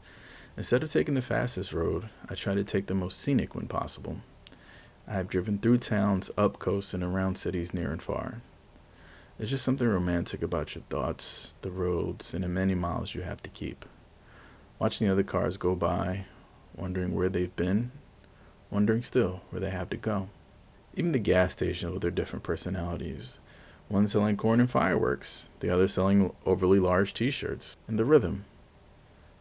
Instead 0.56 0.82
of 0.82 0.90
taking 0.90 1.14
the 1.14 1.22
fastest 1.22 1.72
road, 1.72 2.10
I 2.28 2.34
try 2.34 2.54
to 2.54 2.64
take 2.64 2.86
the 2.86 2.94
most 2.94 3.18
scenic 3.18 3.54
when 3.54 3.68
possible. 3.68 4.20
I 5.06 5.14
have 5.14 5.28
driven 5.28 5.58
through 5.58 5.78
towns, 5.78 6.30
up 6.36 6.58
coast, 6.58 6.92
and 6.94 7.02
around 7.02 7.36
cities 7.36 7.72
near 7.72 7.90
and 7.90 8.02
far. 8.02 8.42
There's 9.38 9.50
just 9.50 9.64
something 9.64 9.88
romantic 9.88 10.42
about 10.42 10.74
your 10.74 10.84
thoughts, 10.90 11.54
the 11.62 11.70
roads, 11.70 12.34
and 12.34 12.44
the 12.44 12.48
many 12.48 12.74
miles 12.74 13.14
you 13.14 13.22
have 13.22 13.42
to 13.42 13.50
keep. 13.50 13.84
Watching 14.78 15.06
the 15.06 15.12
other 15.12 15.22
cars 15.22 15.56
go 15.56 15.74
by, 15.74 16.26
wondering 16.76 17.14
where 17.14 17.28
they've 17.28 17.54
been, 17.56 17.92
wondering 18.70 19.02
still 19.02 19.42
where 19.50 19.60
they 19.60 19.70
have 19.70 19.90
to 19.90 19.96
go. 19.96 20.28
Even 20.94 21.12
the 21.12 21.18
gas 21.18 21.52
stations 21.52 21.92
with 21.92 22.02
their 22.02 22.10
different 22.10 22.42
personalities 22.42 23.38
one 23.90 24.06
selling 24.06 24.36
corn 24.36 24.60
and 24.60 24.70
fireworks, 24.70 25.48
the 25.58 25.68
other 25.68 25.88
selling 25.88 26.32
overly 26.46 26.78
large 26.78 27.12
t 27.12 27.28
shirts. 27.30 27.76
And 27.88 27.98
the 27.98 28.04
rhythm. 28.04 28.44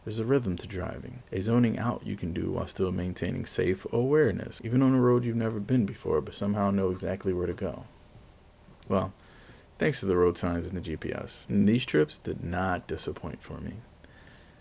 There's 0.04 0.18
a 0.18 0.24
rhythm 0.24 0.56
to 0.56 0.66
driving, 0.66 1.22
a 1.30 1.40
zoning 1.40 1.78
out 1.78 2.06
you 2.06 2.16
can 2.16 2.32
do 2.32 2.52
while 2.52 2.66
still 2.66 2.90
maintaining 2.90 3.44
safe 3.46 3.86
awareness, 3.92 4.60
even 4.64 4.82
on 4.82 4.94
a 4.94 5.00
road 5.00 5.24
you've 5.24 5.36
never 5.36 5.60
been 5.60 5.84
before, 5.84 6.20
but 6.20 6.34
somehow 6.34 6.70
know 6.70 6.90
exactly 6.90 7.32
where 7.32 7.46
to 7.46 7.52
go. 7.52 7.84
Well, 8.88 9.12
thanks 9.78 10.00
to 10.00 10.06
the 10.06 10.16
road 10.16 10.38
signs 10.38 10.66
and 10.66 10.76
the 10.76 10.96
GPS. 10.96 11.48
And 11.48 11.68
these 11.68 11.84
trips 11.84 12.18
did 12.18 12.42
not 12.42 12.86
disappoint 12.86 13.42
for 13.42 13.60
me. 13.60 13.74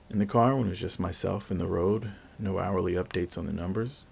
In 0.09 0.19
the 0.19 0.25
car, 0.25 0.55
when 0.55 0.67
it 0.67 0.71
was 0.71 0.79
just 0.79 0.99
myself 0.99 1.49
and 1.49 1.59
the 1.59 1.67
road, 1.67 2.11
no 2.37 2.59
hourly 2.59 2.93
updates 2.93 3.37
on 3.37 3.45
the 3.45 3.53
numbers. 3.53 4.03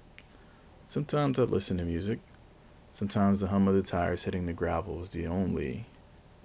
Sometimes 0.85 1.39
I'd 1.39 1.49
listen 1.49 1.77
to 1.77 1.83
music, 1.83 2.19
Sometimes 2.97 3.41
the 3.41 3.49
hum 3.49 3.67
of 3.67 3.75
the 3.75 3.83
tires 3.83 4.23
hitting 4.23 4.47
the 4.47 4.53
gravel 4.53 4.95
was 4.97 5.11
the 5.11 5.27
only 5.27 5.85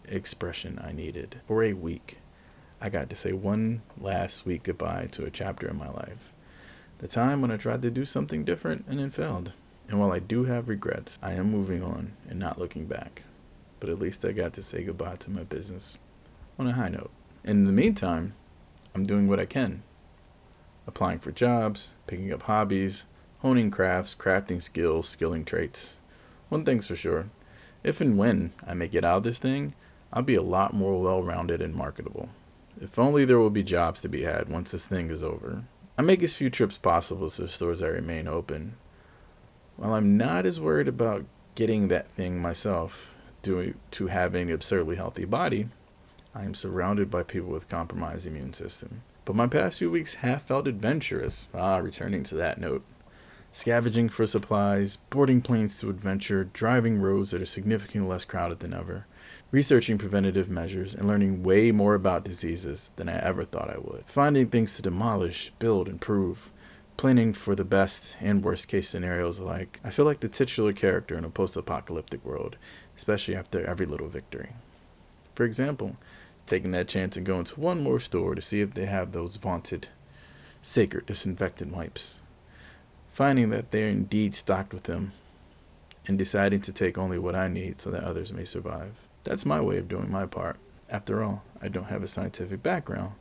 expression 0.06 0.78
I 0.84 0.92
needed. 0.92 1.40
For 1.46 1.64
a 1.64 1.72
week, 1.72 2.18
I 2.84 2.88
got 2.88 3.08
to 3.10 3.16
say 3.16 3.32
one 3.32 3.82
last 3.96 4.38
sweet 4.38 4.64
goodbye 4.64 5.06
to 5.12 5.24
a 5.24 5.30
chapter 5.30 5.68
in 5.68 5.78
my 5.78 5.88
life. 5.88 6.32
The 6.98 7.06
time 7.06 7.40
when 7.40 7.52
I 7.52 7.56
tried 7.56 7.80
to 7.82 7.92
do 7.92 8.04
something 8.04 8.42
different 8.42 8.86
and 8.88 8.98
it 9.00 9.14
failed. 9.14 9.52
And 9.88 10.00
while 10.00 10.10
I 10.10 10.18
do 10.18 10.44
have 10.44 10.68
regrets, 10.68 11.16
I 11.22 11.34
am 11.34 11.48
moving 11.48 11.80
on 11.80 12.14
and 12.28 12.40
not 12.40 12.58
looking 12.58 12.86
back. 12.86 13.22
But 13.78 13.88
at 13.88 14.00
least 14.00 14.24
I 14.24 14.32
got 14.32 14.52
to 14.54 14.64
say 14.64 14.82
goodbye 14.82 15.14
to 15.20 15.30
my 15.30 15.44
business 15.44 15.96
on 16.58 16.66
a 16.66 16.72
high 16.72 16.88
note. 16.88 17.12
In 17.44 17.66
the 17.66 17.72
meantime, 17.72 18.34
I'm 18.96 19.06
doing 19.06 19.28
what 19.28 19.38
I 19.38 19.46
can 19.46 19.84
applying 20.84 21.20
for 21.20 21.30
jobs, 21.30 21.90
picking 22.08 22.32
up 22.32 22.42
hobbies, 22.42 23.04
honing 23.42 23.70
crafts, 23.70 24.16
crafting 24.16 24.60
skills, 24.60 25.08
skilling 25.08 25.44
traits. 25.44 25.98
One 26.48 26.64
thing's 26.64 26.88
for 26.88 26.96
sure 26.96 27.30
if 27.84 28.00
and 28.00 28.18
when 28.18 28.54
I 28.66 28.74
make 28.74 28.92
it 28.92 29.04
out 29.04 29.18
of 29.18 29.22
this 29.22 29.38
thing, 29.38 29.72
I'll 30.12 30.22
be 30.22 30.34
a 30.34 30.42
lot 30.42 30.74
more 30.74 31.00
well 31.00 31.22
rounded 31.22 31.62
and 31.62 31.76
marketable. 31.76 32.28
If 32.82 32.98
only 32.98 33.24
there 33.24 33.38
will 33.38 33.50
be 33.50 33.62
jobs 33.62 34.00
to 34.00 34.08
be 34.08 34.22
had 34.22 34.48
once 34.48 34.72
this 34.72 34.88
thing 34.88 35.08
is 35.10 35.22
over. 35.22 35.62
I 35.96 36.02
make 36.02 36.20
as 36.22 36.34
few 36.34 36.50
trips 36.50 36.76
possible 36.76 37.30
to 37.30 37.42
the 37.42 37.48
stores 37.48 37.78
that 37.78 37.92
remain 37.92 38.26
open. 38.26 38.74
While 39.76 39.94
I'm 39.94 40.16
not 40.16 40.46
as 40.46 40.60
worried 40.60 40.88
about 40.88 41.24
getting 41.54 41.86
that 41.88 42.08
thing 42.08 42.40
myself 42.40 43.14
due 43.42 43.74
to 43.92 44.06
having 44.08 44.48
an 44.48 44.54
absurdly 44.54 44.96
healthy 44.96 45.24
body, 45.24 45.68
I 46.34 46.42
am 46.42 46.54
surrounded 46.54 47.08
by 47.08 47.22
people 47.22 47.50
with 47.50 47.68
compromised 47.68 48.26
immune 48.26 48.52
system. 48.52 49.02
But 49.24 49.36
my 49.36 49.46
past 49.46 49.78
few 49.78 49.90
weeks 49.90 50.14
have 50.14 50.42
felt 50.42 50.66
adventurous. 50.66 51.46
Ah, 51.54 51.76
returning 51.76 52.24
to 52.24 52.34
that 52.34 52.58
note 52.58 52.82
scavenging 53.52 54.08
for 54.08 54.26
supplies, 54.26 54.96
boarding 55.10 55.42
planes 55.42 55.78
to 55.78 55.90
adventure, 55.90 56.44
driving 56.52 57.00
roads 57.00 57.30
that 57.30 57.42
are 57.42 57.46
significantly 57.46 58.08
less 58.08 58.24
crowded 58.24 58.60
than 58.60 58.72
ever, 58.72 59.06
researching 59.52 59.98
preventative 59.98 60.50
measures, 60.50 60.94
and 60.94 61.06
learning 61.06 61.44
way 61.44 61.70
more 61.70 61.94
about 61.94 62.24
diseases 62.24 62.90
than 62.96 63.08
I 63.08 63.22
ever 63.22 63.44
thought 63.44 63.70
I 63.70 63.78
would, 63.78 64.02
finding 64.06 64.48
things 64.48 64.74
to 64.74 64.82
demolish, 64.82 65.52
build, 65.60 65.88
improve, 65.88 66.50
planning 66.96 67.32
for 67.32 67.54
the 67.54 67.64
best 67.64 68.16
and 68.20 68.42
worst 68.42 68.66
case 68.66 68.88
scenarios 68.88 69.38
alike. 69.38 69.78
I 69.84 69.90
feel 69.90 70.04
like 70.04 70.18
the 70.18 70.28
titular 70.28 70.72
character 70.72 71.16
in 71.16 71.24
a 71.24 71.30
post 71.30 71.56
apocalyptic 71.56 72.24
world, 72.24 72.56
especially 72.96 73.36
after 73.36 73.64
every 73.64 73.86
little 73.86 74.08
victory. 74.08 74.54
For 75.36 75.44
example, 75.44 75.96
taking 76.46 76.72
that 76.72 76.88
chance 76.88 77.16
and 77.16 77.24
going 77.24 77.44
to 77.44 77.60
one 77.60 77.80
more 77.80 78.00
store 78.00 78.34
to 78.34 78.42
see 78.42 78.60
if 78.60 78.74
they 78.74 78.86
have 78.86 79.12
those 79.12 79.36
vaunted 79.36 79.90
sacred 80.62 81.06
disinfectant 81.06 81.72
wipes 81.72 82.18
finding 83.12 83.50
that 83.50 83.70
they're 83.70 83.88
indeed 83.88 84.34
stocked 84.34 84.72
with 84.72 84.84
them, 84.84 85.12
and 86.06 86.18
deciding 86.18 86.60
to 86.62 86.72
take 86.72 86.98
only 86.98 87.18
what 87.18 87.36
I 87.36 87.46
need 87.46 87.80
so 87.80 87.90
that 87.90 88.02
others 88.02 88.32
may 88.32 88.44
survive. 88.44 88.94
That's 89.24 89.46
my 89.46 89.60
way 89.60 89.78
of 89.78 89.88
doing 89.88 90.10
my 90.10 90.26
part. 90.26 90.56
After 90.88 91.22
all, 91.22 91.44
I 91.60 91.68
don't 91.68 91.86
have 91.86 92.02
a 92.02 92.08
scientific 92.08 92.62
background. 92.62 93.12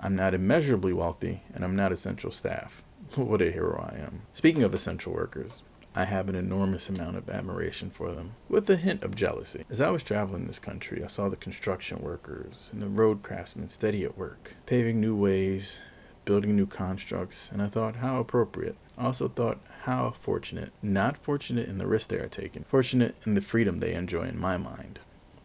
I'm 0.00 0.16
not 0.16 0.34
immeasurably 0.34 0.92
wealthy, 0.92 1.42
and 1.54 1.64
I'm 1.64 1.76
not 1.76 1.92
essential 1.92 2.30
staff. 2.30 2.82
what 3.14 3.42
a 3.42 3.52
hero 3.52 3.88
I 3.90 3.98
am. 3.98 4.22
Speaking 4.32 4.62
of 4.62 4.74
essential 4.74 5.12
workers, 5.12 5.62
I 5.94 6.06
have 6.06 6.28
an 6.28 6.34
enormous 6.34 6.88
amount 6.88 7.16
of 7.16 7.28
admiration 7.28 7.90
for 7.90 8.10
them, 8.10 8.34
with 8.48 8.68
a 8.68 8.76
hint 8.76 9.04
of 9.04 9.14
jealousy. 9.14 9.64
As 9.70 9.80
I 9.80 9.90
was 9.90 10.02
traveling 10.02 10.46
this 10.46 10.58
country, 10.58 11.04
I 11.04 11.06
saw 11.06 11.28
the 11.28 11.36
construction 11.36 12.02
workers 12.02 12.68
and 12.72 12.82
the 12.82 12.88
road 12.88 13.22
craftsmen 13.22 13.68
steady 13.68 14.02
at 14.02 14.18
work, 14.18 14.56
paving 14.66 15.00
new 15.00 15.14
ways, 15.14 15.80
building 16.24 16.56
new 16.56 16.66
constructs, 16.66 17.48
and 17.52 17.62
I 17.62 17.68
thought, 17.68 17.96
how 17.96 18.18
appropriate. 18.18 18.76
I 18.98 19.04
also 19.04 19.28
thought, 19.28 19.60
how 19.82 20.10
fortunate. 20.10 20.72
Not 20.82 21.16
fortunate 21.16 21.68
in 21.68 21.78
the 21.78 21.86
risk 21.86 22.08
they 22.08 22.18
are 22.18 22.28
taking, 22.28 22.64
fortunate 22.64 23.14
in 23.24 23.34
the 23.34 23.40
freedom 23.40 23.78
they 23.78 23.94
enjoy 23.94 24.24
in 24.24 24.38
my 24.38 24.56
mind. 24.56 24.98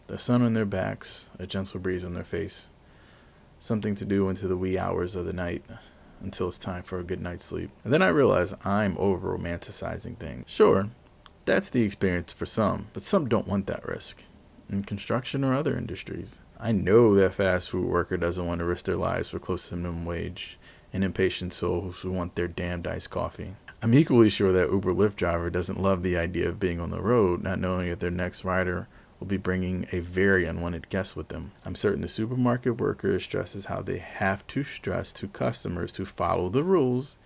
The 0.09 0.17
sun 0.17 0.41
on 0.41 0.55
their 0.55 0.65
backs, 0.65 1.27
a 1.37 1.45
gentle 1.45 1.79
breeze 1.79 2.03
on 2.03 2.15
their 2.15 2.23
face, 2.23 2.69
something 3.59 3.93
to 3.93 4.05
do 4.05 4.27
into 4.27 4.47
the 4.47 4.57
wee 4.57 4.75
hours 4.75 5.15
of 5.15 5.27
the 5.27 5.33
night 5.33 5.63
until 6.19 6.47
it's 6.47 6.57
time 6.57 6.81
for 6.81 6.97
a 6.97 7.03
good 7.03 7.21
night's 7.21 7.45
sleep. 7.45 7.69
And 7.83 7.93
then 7.93 8.01
I 8.01 8.07
realize 8.07 8.55
I'm 8.65 8.97
over 8.97 9.37
romanticizing 9.37 10.17
things. 10.17 10.45
Sure, 10.47 10.89
that's 11.45 11.69
the 11.69 11.83
experience 11.83 12.33
for 12.33 12.47
some, 12.47 12.87
but 12.91 13.03
some 13.03 13.29
don't 13.29 13.47
want 13.47 13.67
that 13.67 13.87
risk. 13.87 14.23
In 14.67 14.83
construction 14.83 15.43
or 15.43 15.53
other 15.53 15.77
industries. 15.77 16.39
I 16.59 16.71
know 16.71 17.13
that 17.13 17.35
fast 17.35 17.69
food 17.69 17.85
worker 17.85 18.17
doesn't 18.17 18.47
want 18.47 18.59
to 18.59 18.65
risk 18.65 18.85
their 18.85 18.97
lives 18.97 19.29
for 19.29 19.37
close 19.37 19.69
to 19.69 19.75
minimum 19.75 20.05
wage 20.05 20.57
and 20.91 21.03
impatient 21.03 21.53
souls 21.53 21.99
who 21.99 22.11
want 22.11 22.33
their 22.33 22.47
damned 22.47 22.87
iced 22.87 23.11
coffee. 23.11 23.53
I'm 23.83 23.93
equally 23.93 24.29
sure 24.29 24.51
that 24.53 24.71
Uber 24.71 24.91
Lyft 24.91 25.17
driver 25.17 25.51
doesn't 25.51 25.79
love 25.79 26.01
the 26.01 26.17
idea 26.17 26.49
of 26.49 26.59
being 26.59 26.79
on 26.79 26.89
the 26.89 26.99
road, 26.99 27.43
not 27.43 27.59
knowing 27.59 27.89
if 27.89 27.99
their 27.99 28.09
next 28.09 28.43
rider 28.43 28.87
will 29.19 29.27
be 29.27 29.37
bringing 29.37 29.85
a 29.91 29.99
very 29.99 30.45
unwanted 30.45 30.89
guest 30.89 31.15
with 31.15 31.27
them. 31.27 31.51
I'm 31.65 31.75
certain 31.75 32.01
the 32.01 32.07
supermarket 32.07 32.79
worker 32.79 33.19
stresses 33.19 33.65
how 33.65 33.81
they 33.81 33.99
have 33.99 34.47
to 34.47 34.63
stress 34.63 35.11
to 35.13 35.27
customers 35.27 35.91
to 35.93 36.05
follow 36.05 36.49
the 36.49 36.63
rules, 36.63 37.17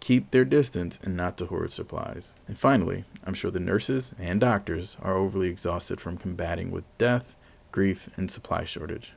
keep 0.00 0.30
their 0.30 0.44
distance, 0.44 0.98
and 1.02 1.16
not 1.16 1.38
to 1.38 1.46
hoard 1.46 1.72
supplies. 1.72 2.34
And 2.46 2.58
finally, 2.58 3.04
I'm 3.24 3.34
sure 3.34 3.50
the 3.50 3.60
nurses 3.60 4.12
and 4.18 4.40
doctors 4.40 4.96
are 5.00 5.16
overly 5.16 5.48
exhausted 5.48 6.00
from 6.00 6.18
combating 6.18 6.70
with 6.70 6.84
death, 6.98 7.34
grief, 7.72 8.10
and 8.16 8.30
supply 8.30 8.64
shortage. 8.64 9.12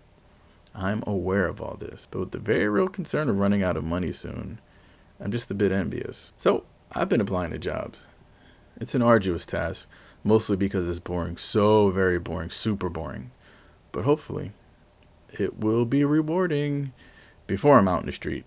I'm 0.73 1.03
aware 1.05 1.47
of 1.47 1.61
all 1.61 1.75
this, 1.75 2.07
but 2.09 2.19
with 2.19 2.31
the 2.31 2.39
very 2.39 2.69
real 2.69 2.87
concern 2.87 3.29
of 3.29 3.37
running 3.37 3.61
out 3.61 3.75
of 3.75 3.83
money 3.83 4.13
soon, 4.13 4.59
I'm 5.19 5.31
just 5.31 5.51
a 5.51 5.55
bit 5.55 5.71
envious. 5.71 6.31
So, 6.37 6.63
I've 6.93 7.09
been 7.09 7.21
applying 7.21 7.51
to 7.51 7.57
jobs. 7.57 8.07
It's 8.79 8.95
an 8.95 9.01
arduous 9.01 9.45
task, 9.45 9.87
mostly 10.23 10.55
because 10.55 10.87
it's 10.87 10.99
boring, 10.99 11.37
so 11.37 11.89
very 11.91 12.19
boring, 12.19 12.49
super 12.49 12.89
boring. 12.89 13.31
But 13.91 14.05
hopefully, 14.05 14.51
it 15.39 15.59
will 15.59 15.85
be 15.85 16.03
rewarding 16.03 16.93
before 17.47 17.77
I'm 17.77 17.87
out 17.87 18.01
in 18.01 18.05
the 18.05 18.11
street. 18.11 18.45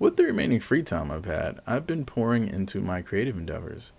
With 0.00 0.16
the 0.16 0.24
remaining 0.24 0.60
free 0.60 0.84
time 0.84 1.10
I've 1.10 1.24
had, 1.24 1.58
I've 1.66 1.86
been 1.86 2.04
pouring 2.04 2.46
into 2.46 2.80
my 2.80 3.02
creative 3.02 3.36
endeavors. 3.36 3.90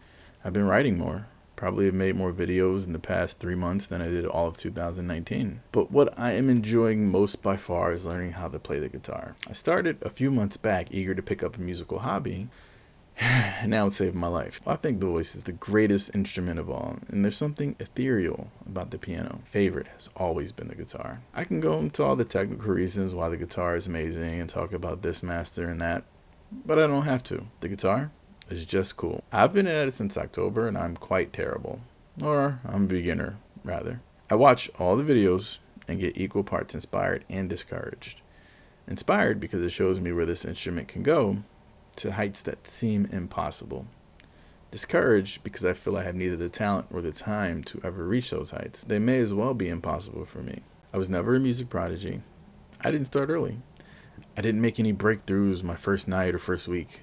I've 0.45 0.53
been 0.53 0.67
writing 0.67 0.97
more. 0.97 1.27
Probably 1.59 1.87
have 1.87 1.93
made 1.93 2.15
more 2.15 2.31
videos 2.31 2.87
in 2.87 2.93
the 2.93 2.99
past 2.99 3.37
three 3.37 3.53
months 3.53 3.85
than 3.85 4.01
I 4.01 4.07
did 4.07 4.25
all 4.25 4.47
of 4.47 4.55
2019. 4.55 5.59
But 5.73 5.91
what 5.91 6.17
I 6.17 6.31
am 6.31 6.49
enjoying 6.49 7.11
most 7.11 7.43
by 7.43 7.57
far 7.57 7.91
is 7.91 8.05
learning 8.05 8.31
how 8.31 8.47
to 8.47 8.57
play 8.59 8.79
the 8.79 8.87
guitar. 8.87 9.35
I 9.45 9.51
started 9.51 9.97
a 10.01 10.09
few 10.09 10.31
months 10.31 10.55
back 10.55 10.87
eager 10.89 11.13
to 11.13 11.21
pick 11.21 11.43
up 11.43 11.57
a 11.57 11.61
musical 11.61 11.99
hobby, 11.99 12.47
and 13.19 13.71
now 13.71 13.87
it 13.87 13.91
saved 13.91 14.15
my 14.15 14.29
life. 14.29 14.61
I 14.65 14.77
think 14.77 15.01
the 15.01 15.07
voice 15.07 15.35
is 15.35 15.43
the 15.43 15.51
greatest 15.51 16.15
instrument 16.15 16.61
of 16.61 16.69
all, 16.69 16.99
and 17.09 17.25
there's 17.25 17.35
something 17.35 17.75
ethereal 17.77 18.51
about 18.65 18.91
the 18.91 18.97
piano. 18.97 19.41
Favorite 19.43 19.87
has 19.87 20.07
always 20.15 20.53
been 20.53 20.69
the 20.69 20.75
guitar. 20.75 21.19
I 21.33 21.43
can 21.43 21.59
go 21.59 21.77
into 21.77 22.05
all 22.05 22.15
the 22.15 22.23
technical 22.23 22.71
reasons 22.71 23.13
why 23.13 23.27
the 23.27 23.35
guitar 23.35 23.75
is 23.75 23.85
amazing 23.85 24.39
and 24.39 24.49
talk 24.49 24.71
about 24.71 25.01
this 25.01 25.21
master 25.21 25.65
and 25.65 25.81
that, 25.81 26.05
but 26.65 26.79
I 26.79 26.87
don't 26.87 27.01
have 27.01 27.25
to. 27.25 27.47
The 27.59 27.67
guitar 27.67 28.11
is 28.51 28.65
just 28.65 28.97
cool. 28.97 29.23
I've 29.31 29.53
been 29.53 29.67
at 29.67 29.87
it 29.87 29.93
since 29.93 30.17
October 30.17 30.67
and 30.67 30.77
I'm 30.77 30.95
quite 30.95 31.33
terrible. 31.33 31.81
Or 32.21 32.59
I'm 32.65 32.83
a 32.83 32.87
beginner, 32.87 33.37
rather. 33.63 34.01
I 34.29 34.35
watch 34.35 34.69
all 34.77 34.95
the 34.95 35.03
videos 35.03 35.57
and 35.87 35.99
get 35.99 36.17
equal 36.17 36.43
parts 36.43 36.75
inspired 36.75 37.25
and 37.29 37.49
discouraged. 37.49 38.21
Inspired 38.87 39.39
because 39.39 39.61
it 39.61 39.69
shows 39.69 39.99
me 39.99 40.11
where 40.11 40.25
this 40.25 40.45
instrument 40.45 40.87
can 40.87 41.03
go 41.03 41.43
to 41.95 42.13
heights 42.13 42.41
that 42.43 42.67
seem 42.67 43.05
impossible. 43.11 43.85
Discouraged 44.71 45.43
because 45.43 45.65
I 45.65 45.73
feel 45.73 45.97
I 45.97 46.03
have 46.03 46.15
neither 46.15 46.35
the 46.35 46.49
talent 46.49 46.87
or 46.91 47.01
the 47.01 47.11
time 47.11 47.63
to 47.65 47.81
ever 47.83 48.05
reach 48.05 48.29
those 48.29 48.51
heights. 48.51 48.83
They 48.83 48.99
may 48.99 49.19
as 49.19 49.33
well 49.33 49.53
be 49.53 49.67
impossible 49.69 50.25
for 50.25 50.39
me. 50.39 50.61
I 50.93 50.97
was 50.97 51.09
never 51.09 51.35
a 51.35 51.39
music 51.39 51.69
prodigy. 51.69 52.21
I 52.81 52.91
didn't 52.91 53.07
start 53.07 53.29
early. 53.29 53.59
I 54.37 54.41
didn't 54.41 54.61
make 54.61 54.79
any 54.79 54.93
breakthroughs 54.93 55.63
my 55.63 55.75
first 55.75 56.07
night 56.07 56.35
or 56.35 56.39
first 56.39 56.67
week. 56.67 57.01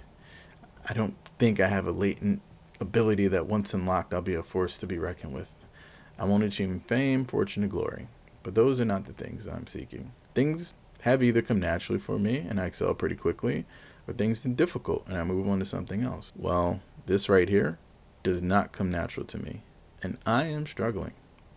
I 0.89 0.93
don't 0.93 1.17
think 1.39 1.61
I 1.61 1.69
have 1.69 1.87
a 1.87 1.93
latent 1.93 2.43
ability 2.81 3.29
that 3.29 3.47
once 3.47 3.75
unlocked 3.75 4.13
I'll 4.13 4.23
be 4.23 4.35
a 4.35 4.43
force 4.43 4.79
to 4.79 4.87
be 4.87 4.99
reckoned 4.99 5.33
with. 5.33 5.53
I 6.19 6.25
won't 6.25 6.45
achieve 6.45 6.83
fame, 6.87 7.25
fortune, 7.25 7.65
or 7.65 7.69
glory, 7.69 8.09
but 8.43 8.55
those 8.55 8.81
are 8.81 8.87
not 8.87 9.05
the 9.05 9.13
things 9.13 9.47
I'm 9.47 9.67
seeking. 9.67 10.13
Things 10.35 10.75
have 11.03 11.23
either 11.23 11.43
come 11.43 11.61
naturally 11.61 12.01
for 12.01 12.19
me 12.19 12.39
and 12.39 12.61
I 12.61 12.67
excel 12.67 12.95
pretty 12.95 13.17
quickly, 13.17 13.65
or 14.09 14.15
things 14.15 14.45
are 14.47 14.51
difficult 14.51 15.07
and 15.07 15.19
I 15.19 15.25
move 15.25 15.49
on 15.49 15.59
to 15.59 15.65
something 15.65 16.03
else. 16.03 16.33
Well, 16.37 16.81
this 17.07 17.29
right 17.29 17.49
here 17.49 17.79
does 18.23 18.43
not 18.43 18.73
come 18.73 18.91
natural 18.91 19.27
to 19.27 19.39
me, 19.39 19.63
and 20.03 20.19
I 20.27 20.45
am 20.45 20.67
struggling. 20.67 21.13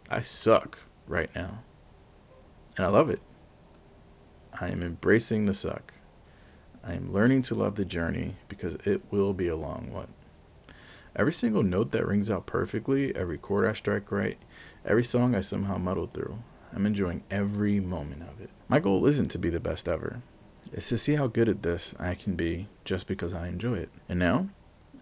I 0.10 0.22
suck 0.22 0.80
right 1.08 1.34
now, 1.36 1.64
and 2.78 2.86
I 2.86 2.90
love 2.90 3.10
it. 3.10 3.22
I 4.60 4.70
am 4.70 4.84
embracing 4.84 5.46
the 5.46 5.54
suck. 5.54 5.94
I 6.84 6.94
am 6.94 7.14
learning 7.14 7.42
to 7.44 7.56
love 7.56 7.76
the 7.76 7.86
journey 7.86 8.36
because 8.48 8.76
it 8.86 9.02
will 9.12 9.34
be 9.34 9.48
a 9.48 9.56
long 9.56 9.92
one. 9.92 10.14
Every 11.16 11.34
single 11.34 11.64
note 11.64 11.92
that 11.92 12.08
rings 12.08 12.30
out 12.30 12.46
perfectly, 12.46 13.16
every 13.16 13.38
chord 13.38 13.68
I 13.68 13.74
strike 13.74 14.12
right, 14.12 14.38
every 14.86 15.04
song 15.04 15.36
I 15.36 15.42
somehow 15.42 15.78
muddle 15.78 16.08
through, 16.08 16.40
I'm 16.74 16.86
enjoying 16.86 17.24
every 17.32 17.80
moment 17.80 18.24
of 18.24 18.40
it. 18.42 18.50
My 18.68 18.80
goal 18.80 19.06
isn't 19.06 19.30
to 19.32 19.40
be 19.40 19.50
the 19.50 19.60
best 19.60 19.88
ever. 19.88 20.22
It's 20.72 20.90
to 20.90 20.98
see 20.98 21.16
how 21.16 21.28
good 21.28 21.50
at 21.50 21.64
this 21.64 21.96
I 22.00 22.14
can 22.16 22.36
be 22.36 22.68
just 22.86 23.08
because 23.08 23.34
I 23.34 23.48
enjoy 23.48 23.76
it. 23.80 23.90
And 24.08 24.20
now, 24.20 24.50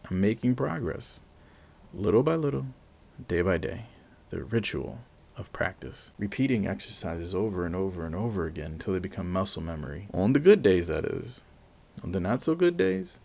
I'm 0.10 0.22
making 0.22 0.56
progress. 0.56 1.20
Little 1.94 2.24
by 2.24 2.36
little, 2.36 2.68
day 3.28 3.42
by 3.42 3.58
day. 3.58 3.84
The 4.30 4.44
ritual 4.44 5.00
of 5.36 5.52
practice. 5.52 6.12
Repeating 6.18 6.68
exercises 6.68 7.36
over 7.36 7.66
and 7.66 7.76
over 7.76 8.06
and 8.06 8.16
over 8.16 8.46
again 8.46 8.74
until 8.74 8.94
they 8.94 9.00
become 9.00 9.32
muscle 9.32 9.62
memory. 9.62 10.08
On 10.14 10.34
the 10.34 10.40
good 10.40 10.64
days, 10.64 10.88
that 10.88 11.06
is. 11.06 11.42
On 12.04 12.12
the 12.12 12.20
not 12.20 12.42
so 12.42 12.56
good 12.56 12.78
days, 12.78 13.20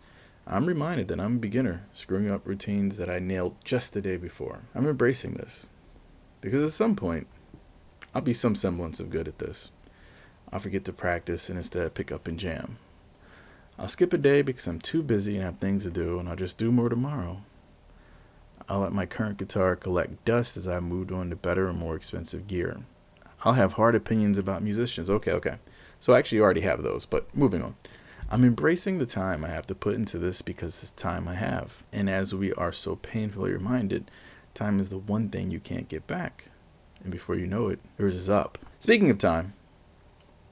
I'm 0.45 0.65
reminded 0.65 1.07
that 1.07 1.19
I'm 1.19 1.37
a 1.37 1.39
beginner, 1.39 1.85
screwing 1.93 2.29
up 2.29 2.45
routines 2.45 2.97
that 2.97 3.09
I 3.09 3.19
nailed 3.19 3.55
just 3.63 3.93
the 3.93 4.01
day 4.01 4.17
before. 4.17 4.63
I'm 4.75 4.87
embracing 4.87 5.35
this. 5.35 5.67
Because 6.41 6.63
at 6.63 6.75
some 6.75 6.95
point, 6.95 7.27
I'll 8.13 8.21
be 8.21 8.33
some 8.33 8.55
semblance 8.55 8.99
of 8.99 9.09
good 9.09 9.27
at 9.27 9.39
this. 9.39 9.71
I'll 10.51 10.59
forget 10.59 10.83
to 10.85 10.93
practice 10.93 11.49
and 11.49 11.57
instead 11.57 11.93
pick 11.93 12.11
up 12.11 12.27
and 12.27 12.37
jam. 12.37 12.77
I'll 13.79 13.87
skip 13.87 14.13
a 14.13 14.17
day 14.17 14.41
because 14.41 14.67
I'm 14.67 14.79
too 14.79 15.01
busy 15.01 15.35
and 15.35 15.43
have 15.43 15.57
things 15.57 15.83
to 15.83 15.89
do, 15.89 16.19
and 16.19 16.29
I'll 16.29 16.35
just 16.35 16.57
do 16.57 16.71
more 16.71 16.89
tomorrow. 16.89 17.41
I'll 18.69 18.81
let 18.81 18.93
my 18.93 19.05
current 19.05 19.37
guitar 19.37 19.75
collect 19.75 20.23
dust 20.25 20.57
as 20.57 20.67
I 20.67 20.79
moved 20.79 21.11
on 21.11 21.29
to 21.29 21.35
better 21.35 21.67
and 21.67 21.77
more 21.77 21.95
expensive 21.95 22.47
gear. 22.47 22.81
I'll 23.43 23.53
have 23.53 23.73
hard 23.73 23.95
opinions 23.95 24.37
about 24.37 24.61
musicians. 24.61 25.09
Okay, 25.09 25.31
okay. 25.31 25.55
So 25.99 26.13
I 26.13 26.19
actually 26.19 26.39
already 26.39 26.61
have 26.61 26.83
those, 26.83 27.05
but 27.05 27.35
moving 27.35 27.63
on. 27.63 27.75
I'm 28.29 28.43
embracing 28.43 28.97
the 28.97 29.05
time 29.05 29.45
I 29.45 29.49
have 29.49 29.67
to 29.67 29.75
put 29.75 29.95
into 29.95 30.17
this 30.17 30.41
because 30.41 30.81
it's 30.81 30.91
time 30.91 31.27
I 31.27 31.35
have. 31.35 31.83
And 31.91 32.09
as 32.09 32.33
we 32.33 32.53
are 32.53 32.71
so 32.71 32.95
painfully 32.95 33.51
reminded, 33.51 34.09
time 34.53 34.79
is 34.79 34.89
the 34.89 34.97
one 34.97 35.29
thing 35.29 35.51
you 35.51 35.59
can't 35.59 35.89
get 35.89 36.07
back. 36.07 36.45
And 37.03 37.11
before 37.11 37.35
you 37.35 37.45
know 37.45 37.67
it, 37.67 37.79
yours 37.97 38.15
is 38.15 38.29
up. 38.29 38.57
Speaking 38.79 39.09
of 39.09 39.17
time, 39.17 39.53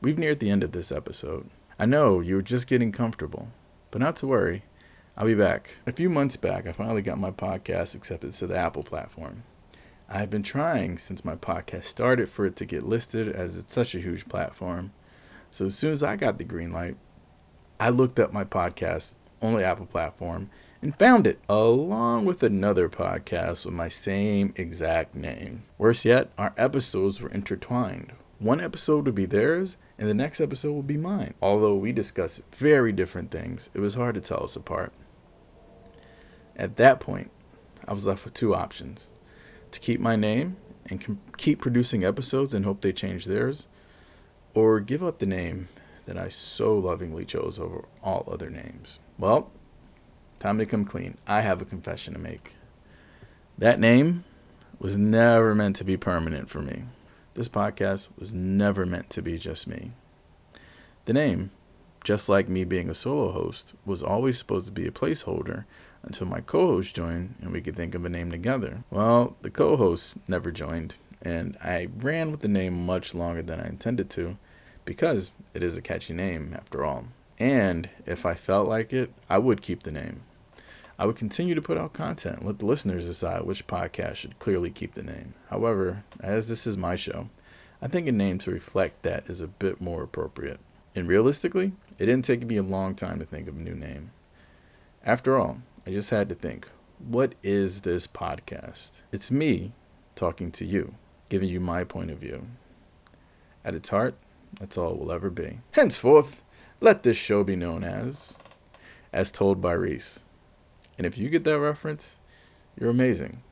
we've 0.01 0.19
neared 0.19 0.39
the 0.39 0.49
end 0.49 0.63
of 0.63 0.73
this 0.73 0.91
episode. 0.91 1.49
I 1.79 1.85
know 1.85 2.19
you 2.19 2.35
were 2.35 2.41
just 2.41 2.67
getting 2.67 2.91
comfortable, 2.91 3.47
but 3.89 4.01
not 4.01 4.15
to 4.17 4.27
worry. 4.27 4.63
I'll 5.17 5.25
be 5.25 5.35
back. 5.35 5.75
A 5.87 5.91
few 5.91 6.09
months 6.09 6.37
back, 6.37 6.67
I 6.67 6.71
finally 6.73 7.01
got 7.01 7.17
my 7.17 7.31
podcast 7.31 7.95
accepted 7.95 8.33
to 8.33 8.47
the 8.47 8.57
Apple 8.57 8.83
platform. 8.83 9.43
I 10.07 10.19
have 10.19 10.29
been 10.29 10.43
trying 10.43 10.97
since 10.97 11.25
my 11.25 11.35
podcast 11.35 11.85
started 11.85 12.29
for 12.29 12.45
it 12.45 12.55
to 12.57 12.65
get 12.65 12.83
listed 12.83 13.29
as 13.29 13.55
it's 13.55 13.73
such 13.73 13.95
a 13.95 13.99
huge 13.99 14.27
platform. 14.27 14.91
So 15.51 15.67
as 15.67 15.77
soon 15.77 15.93
as 15.93 16.03
I 16.03 16.15
got 16.15 16.37
the 16.37 16.43
green 16.43 16.71
light, 16.71 16.97
I 17.81 17.89
looked 17.89 18.19
up 18.19 18.31
my 18.31 18.43
podcast 18.43 19.15
only 19.41 19.63
Apple 19.63 19.87
platform 19.87 20.51
and 20.83 20.95
found 20.99 21.25
it, 21.25 21.39
along 21.49 22.25
with 22.25 22.43
another 22.43 22.87
podcast 22.87 23.65
with 23.65 23.73
my 23.73 23.89
same 23.89 24.53
exact 24.55 25.15
name. 25.15 25.63
Worse 25.79 26.05
yet, 26.05 26.29
our 26.37 26.53
episodes 26.57 27.19
were 27.19 27.29
intertwined. 27.29 28.13
One 28.37 28.61
episode 28.61 29.07
would 29.07 29.15
be 29.15 29.25
theirs, 29.25 29.77
and 29.97 30.07
the 30.07 30.13
next 30.13 30.39
episode 30.39 30.73
would 30.73 30.85
be 30.85 30.95
mine. 30.95 31.33
Although 31.41 31.73
we 31.73 31.91
discussed 31.91 32.41
very 32.53 32.91
different 32.91 33.31
things, 33.31 33.67
it 33.73 33.79
was 33.79 33.95
hard 33.95 34.13
to 34.13 34.21
tell 34.21 34.43
us 34.43 34.55
apart. 34.55 34.93
At 36.55 36.75
that 36.75 36.99
point, 36.99 37.31
I 37.87 37.93
was 37.93 38.05
left 38.05 38.25
with 38.25 38.35
two 38.35 38.53
options 38.53 39.09
to 39.71 39.79
keep 39.79 39.99
my 39.99 40.15
name 40.15 40.57
and 40.87 41.17
keep 41.35 41.59
producing 41.59 42.05
episodes 42.05 42.53
and 42.53 42.63
hope 42.63 42.81
they 42.81 42.93
change 42.93 43.25
theirs, 43.25 43.65
or 44.53 44.79
give 44.79 45.03
up 45.03 45.17
the 45.17 45.25
name 45.25 45.67
that 46.11 46.21
I 46.21 46.27
so 46.27 46.77
lovingly 46.77 47.23
chose 47.23 47.57
over 47.57 47.85
all 48.03 48.27
other 48.29 48.49
names. 48.49 48.99
Well, 49.17 49.49
time 50.39 50.57
to 50.57 50.65
come 50.65 50.83
clean. 50.83 51.17
I 51.25 51.39
have 51.39 51.61
a 51.61 51.65
confession 51.65 52.13
to 52.13 52.19
make. 52.19 52.51
That 53.57 53.79
name 53.79 54.25
was 54.77 54.97
never 54.97 55.55
meant 55.55 55.77
to 55.77 55.85
be 55.85 55.95
permanent 55.95 56.49
for 56.49 56.61
me. 56.61 56.83
This 57.35 57.47
podcast 57.47 58.09
was 58.19 58.33
never 58.33 58.85
meant 58.85 59.09
to 59.11 59.21
be 59.21 59.37
just 59.37 59.67
me. 59.67 59.93
The 61.05 61.13
name, 61.13 61.51
just 62.03 62.27
like 62.27 62.49
me 62.49 62.65
being 62.65 62.89
a 62.89 62.93
solo 62.93 63.31
host, 63.31 63.71
was 63.85 64.03
always 64.03 64.37
supposed 64.37 64.65
to 64.65 64.73
be 64.73 64.87
a 64.87 64.91
placeholder 64.91 65.63
until 66.03 66.27
my 66.27 66.41
co 66.41 66.67
host 66.67 66.93
joined 66.93 67.35
and 67.39 67.53
we 67.53 67.61
could 67.61 67.77
think 67.77 67.95
of 67.95 68.03
a 68.03 68.09
name 68.09 68.31
together. 68.31 68.83
Well, 68.89 69.37
the 69.43 69.49
co 69.49 69.77
host 69.77 70.15
never 70.27 70.51
joined, 70.51 70.95
and 71.21 71.57
I 71.63 71.87
ran 71.99 72.31
with 72.31 72.41
the 72.41 72.49
name 72.49 72.85
much 72.85 73.15
longer 73.15 73.41
than 73.41 73.61
I 73.61 73.69
intended 73.69 74.09
to 74.09 74.35
because 74.85 75.31
it 75.53 75.63
is 75.63 75.77
a 75.77 75.81
catchy 75.81 76.13
name 76.13 76.53
after 76.55 76.83
all. 76.83 77.07
And 77.39 77.89
if 78.05 78.25
I 78.25 78.35
felt 78.35 78.67
like 78.67 78.93
it, 78.93 79.11
I 79.29 79.37
would 79.37 79.61
keep 79.61 79.83
the 79.83 79.91
name. 79.91 80.21
I 80.99 81.05
would 81.05 81.15
continue 81.15 81.55
to 81.55 81.61
put 81.61 81.79
out 81.79 81.93
content, 81.93 82.45
let 82.45 82.59
the 82.59 82.67
listeners 82.67 83.07
decide 83.07 83.43
which 83.43 83.65
podcast 83.65 84.15
should 84.15 84.37
clearly 84.37 84.69
keep 84.69 84.93
the 84.93 85.01
name. 85.01 85.33
However, 85.49 86.03
as 86.19 86.47
this 86.47 86.67
is 86.67 86.77
my 86.77 86.95
show, 86.95 87.29
I 87.81 87.87
think 87.87 88.07
a 88.07 88.11
name 88.11 88.37
to 88.39 88.51
reflect 88.51 89.01
that 89.01 89.27
is 89.27 89.41
a 89.41 89.47
bit 89.47 89.81
more 89.81 90.03
appropriate. 90.03 90.59
And 90.93 91.07
realistically, 91.07 91.71
it 91.97 92.05
didn't 92.05 92.25
take 92.25 92.45
me 92.45 92.57
a 92.57 92.63
long 92.63 92.93
time 92.93 93.17
to 93.17 93.25
think 93.25 93.47
of 93.47 93.57
a 93.57 93.61
new 93.61 93.73
name. 93.73 94.11
After 95.03 95.39
all, 95.39 95.63
I 95.87 95.89
just 95.89 96.11
had 96.11 96.29
to 96.29 96.35
think 96.35 96.67
what 96.99 97.33
is 97.41 97.81
this 97.81 98.05
podcast? 98.05 98.91
It's 99.11 99.31
me 99.31 99.71
talking 100.15 100.51
to 100.51 100.65
you, 100.65 100.93
giving 101.29 101.49
you 101.49 101.59
my 101.59 101.83
point 101.83 102.11
of 102.11 102.19
view. 102.19 102.45
At 103.65 103.73
its 103.73 103.89
heart, 103.89 104.13
that's 104.59 104.77
all 104.77 104.91
it 104.93 104.99
will 104.99 105.11
ever 105.11 105.29
be. 105.29 105.59
Henceforth, 105.71 106.43
let 106.79 107.03
this 107.03 107.17
show 107.17 107.43
be 107.43 107.55
known 107.55 107.83
as 107.83 108.39
As 109.13 109.31
Told 109.31 109.61
by 109.61 109.73
Reese. 109.73 110.21
And 110.97 111.07
if 111.07 111.17
you 111.17 111.29
get 111.29 111.43
that 111.45 111.59
reference, 111.59 112.19
you're 112.79 112.89
amazing. 112.89 113.43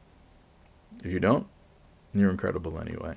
If 1.04 1.12
you 1.12 1.20
don't, 1.20 1.48
you're 2.14 2.32
incredible 2.32 2.80
anyway. 2.80 3.16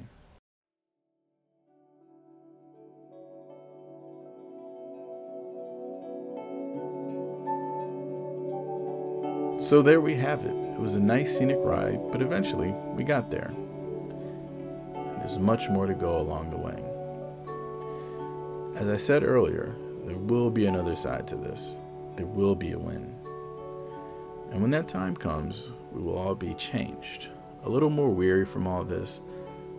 So 9.61 9.81
there 9.81 10.01
we 10.01 10.15
have 10.17 10.45
it. 10.45 10.51
It 10.51 10.81
was 10.81 10.97
a 10.97 11.01
nice 11.01 11.39
scenic 11.39 11.59
ride, 11.61 12.01
but 12.11 12.21
eventually 12.21 12.73
we 12.95 13.05
got 13.05 13.31
there. 13.31 13.53
And 14.95 15.21
there's 15.21 15.39
much 15.39 15.69
more 15.69 15.87
to 15.87 15.95
go 15.95 16.21
along 16.21 16.51
the 16.51 16.59
way. 16.59 16.92
As 18.75 18.89
I 18.89 18.97
said 18.97 19.23
earlier, 19.23 19.75
there 20.07 20.17
will 20.17 20.51
be 20.51 20.67
another 20.67 20.97
side 20.97 21.29
to 21.29 21.37
this. 21.37 21.79
There 22.17 22.27
will 22.27 22.55
be 22.55 22.73
a 22.73 22.79
win. 22.79 23.15
And 24.51 24.61
when 24.61 24.71
that 24.73 24.89
time 24.89 25.15
comes, 25.15 25.69
we 25.93 26.03
will 26.03 26.17
all 26.17 26.35
be 26.35 26.55
changed, 26.55 27.29
a 27.65 27.69
little 27.69 27.91
more 27.91 28.09
weary 28.09 28.45
from 28.45 28.67
all 28.67 28.83
this, 28.83 29.21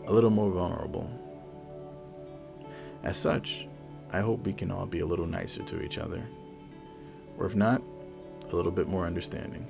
a 0.06 0.14
little 0.14 0.30
more 0.30 0.52
vulnerable. 0.52 1.10
As 3.04 3.18
such, 3.18 3.68
I 4.12 4.22
hope 4.22 4.46
we 4.46 4.54
can 4.54 4.72
all 4.72 4.86
be 4.86 5.00
a 5.00 5.06
little 5.06 5.28
nicer 5.28 5.64
to 5.64 5.82
each 5.82 5.98
other. 5.98 6.24
Or 7.38 7.46
if 7.46 7.56
not, 7.56 7.82
a 8.52 8.56
little 8.56 8.72
bit 8.72 8.88
more 8.88 9.06
understanding. 9.06 9.66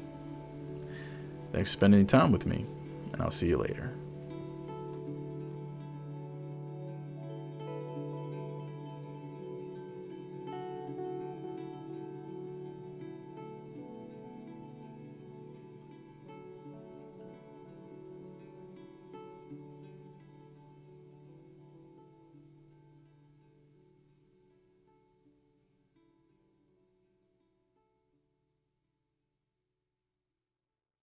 Thanks 1.54 1.72
for 1.72 1.78
spending 1.78 2.06
time 2.06 2.32
with 2.32 2.46
me, 2.46 2.66
and 3.14 3.22
I'll 3.22 3.32
see 3.32 3.48
you 3.48 3.58
later. 3.58 3.94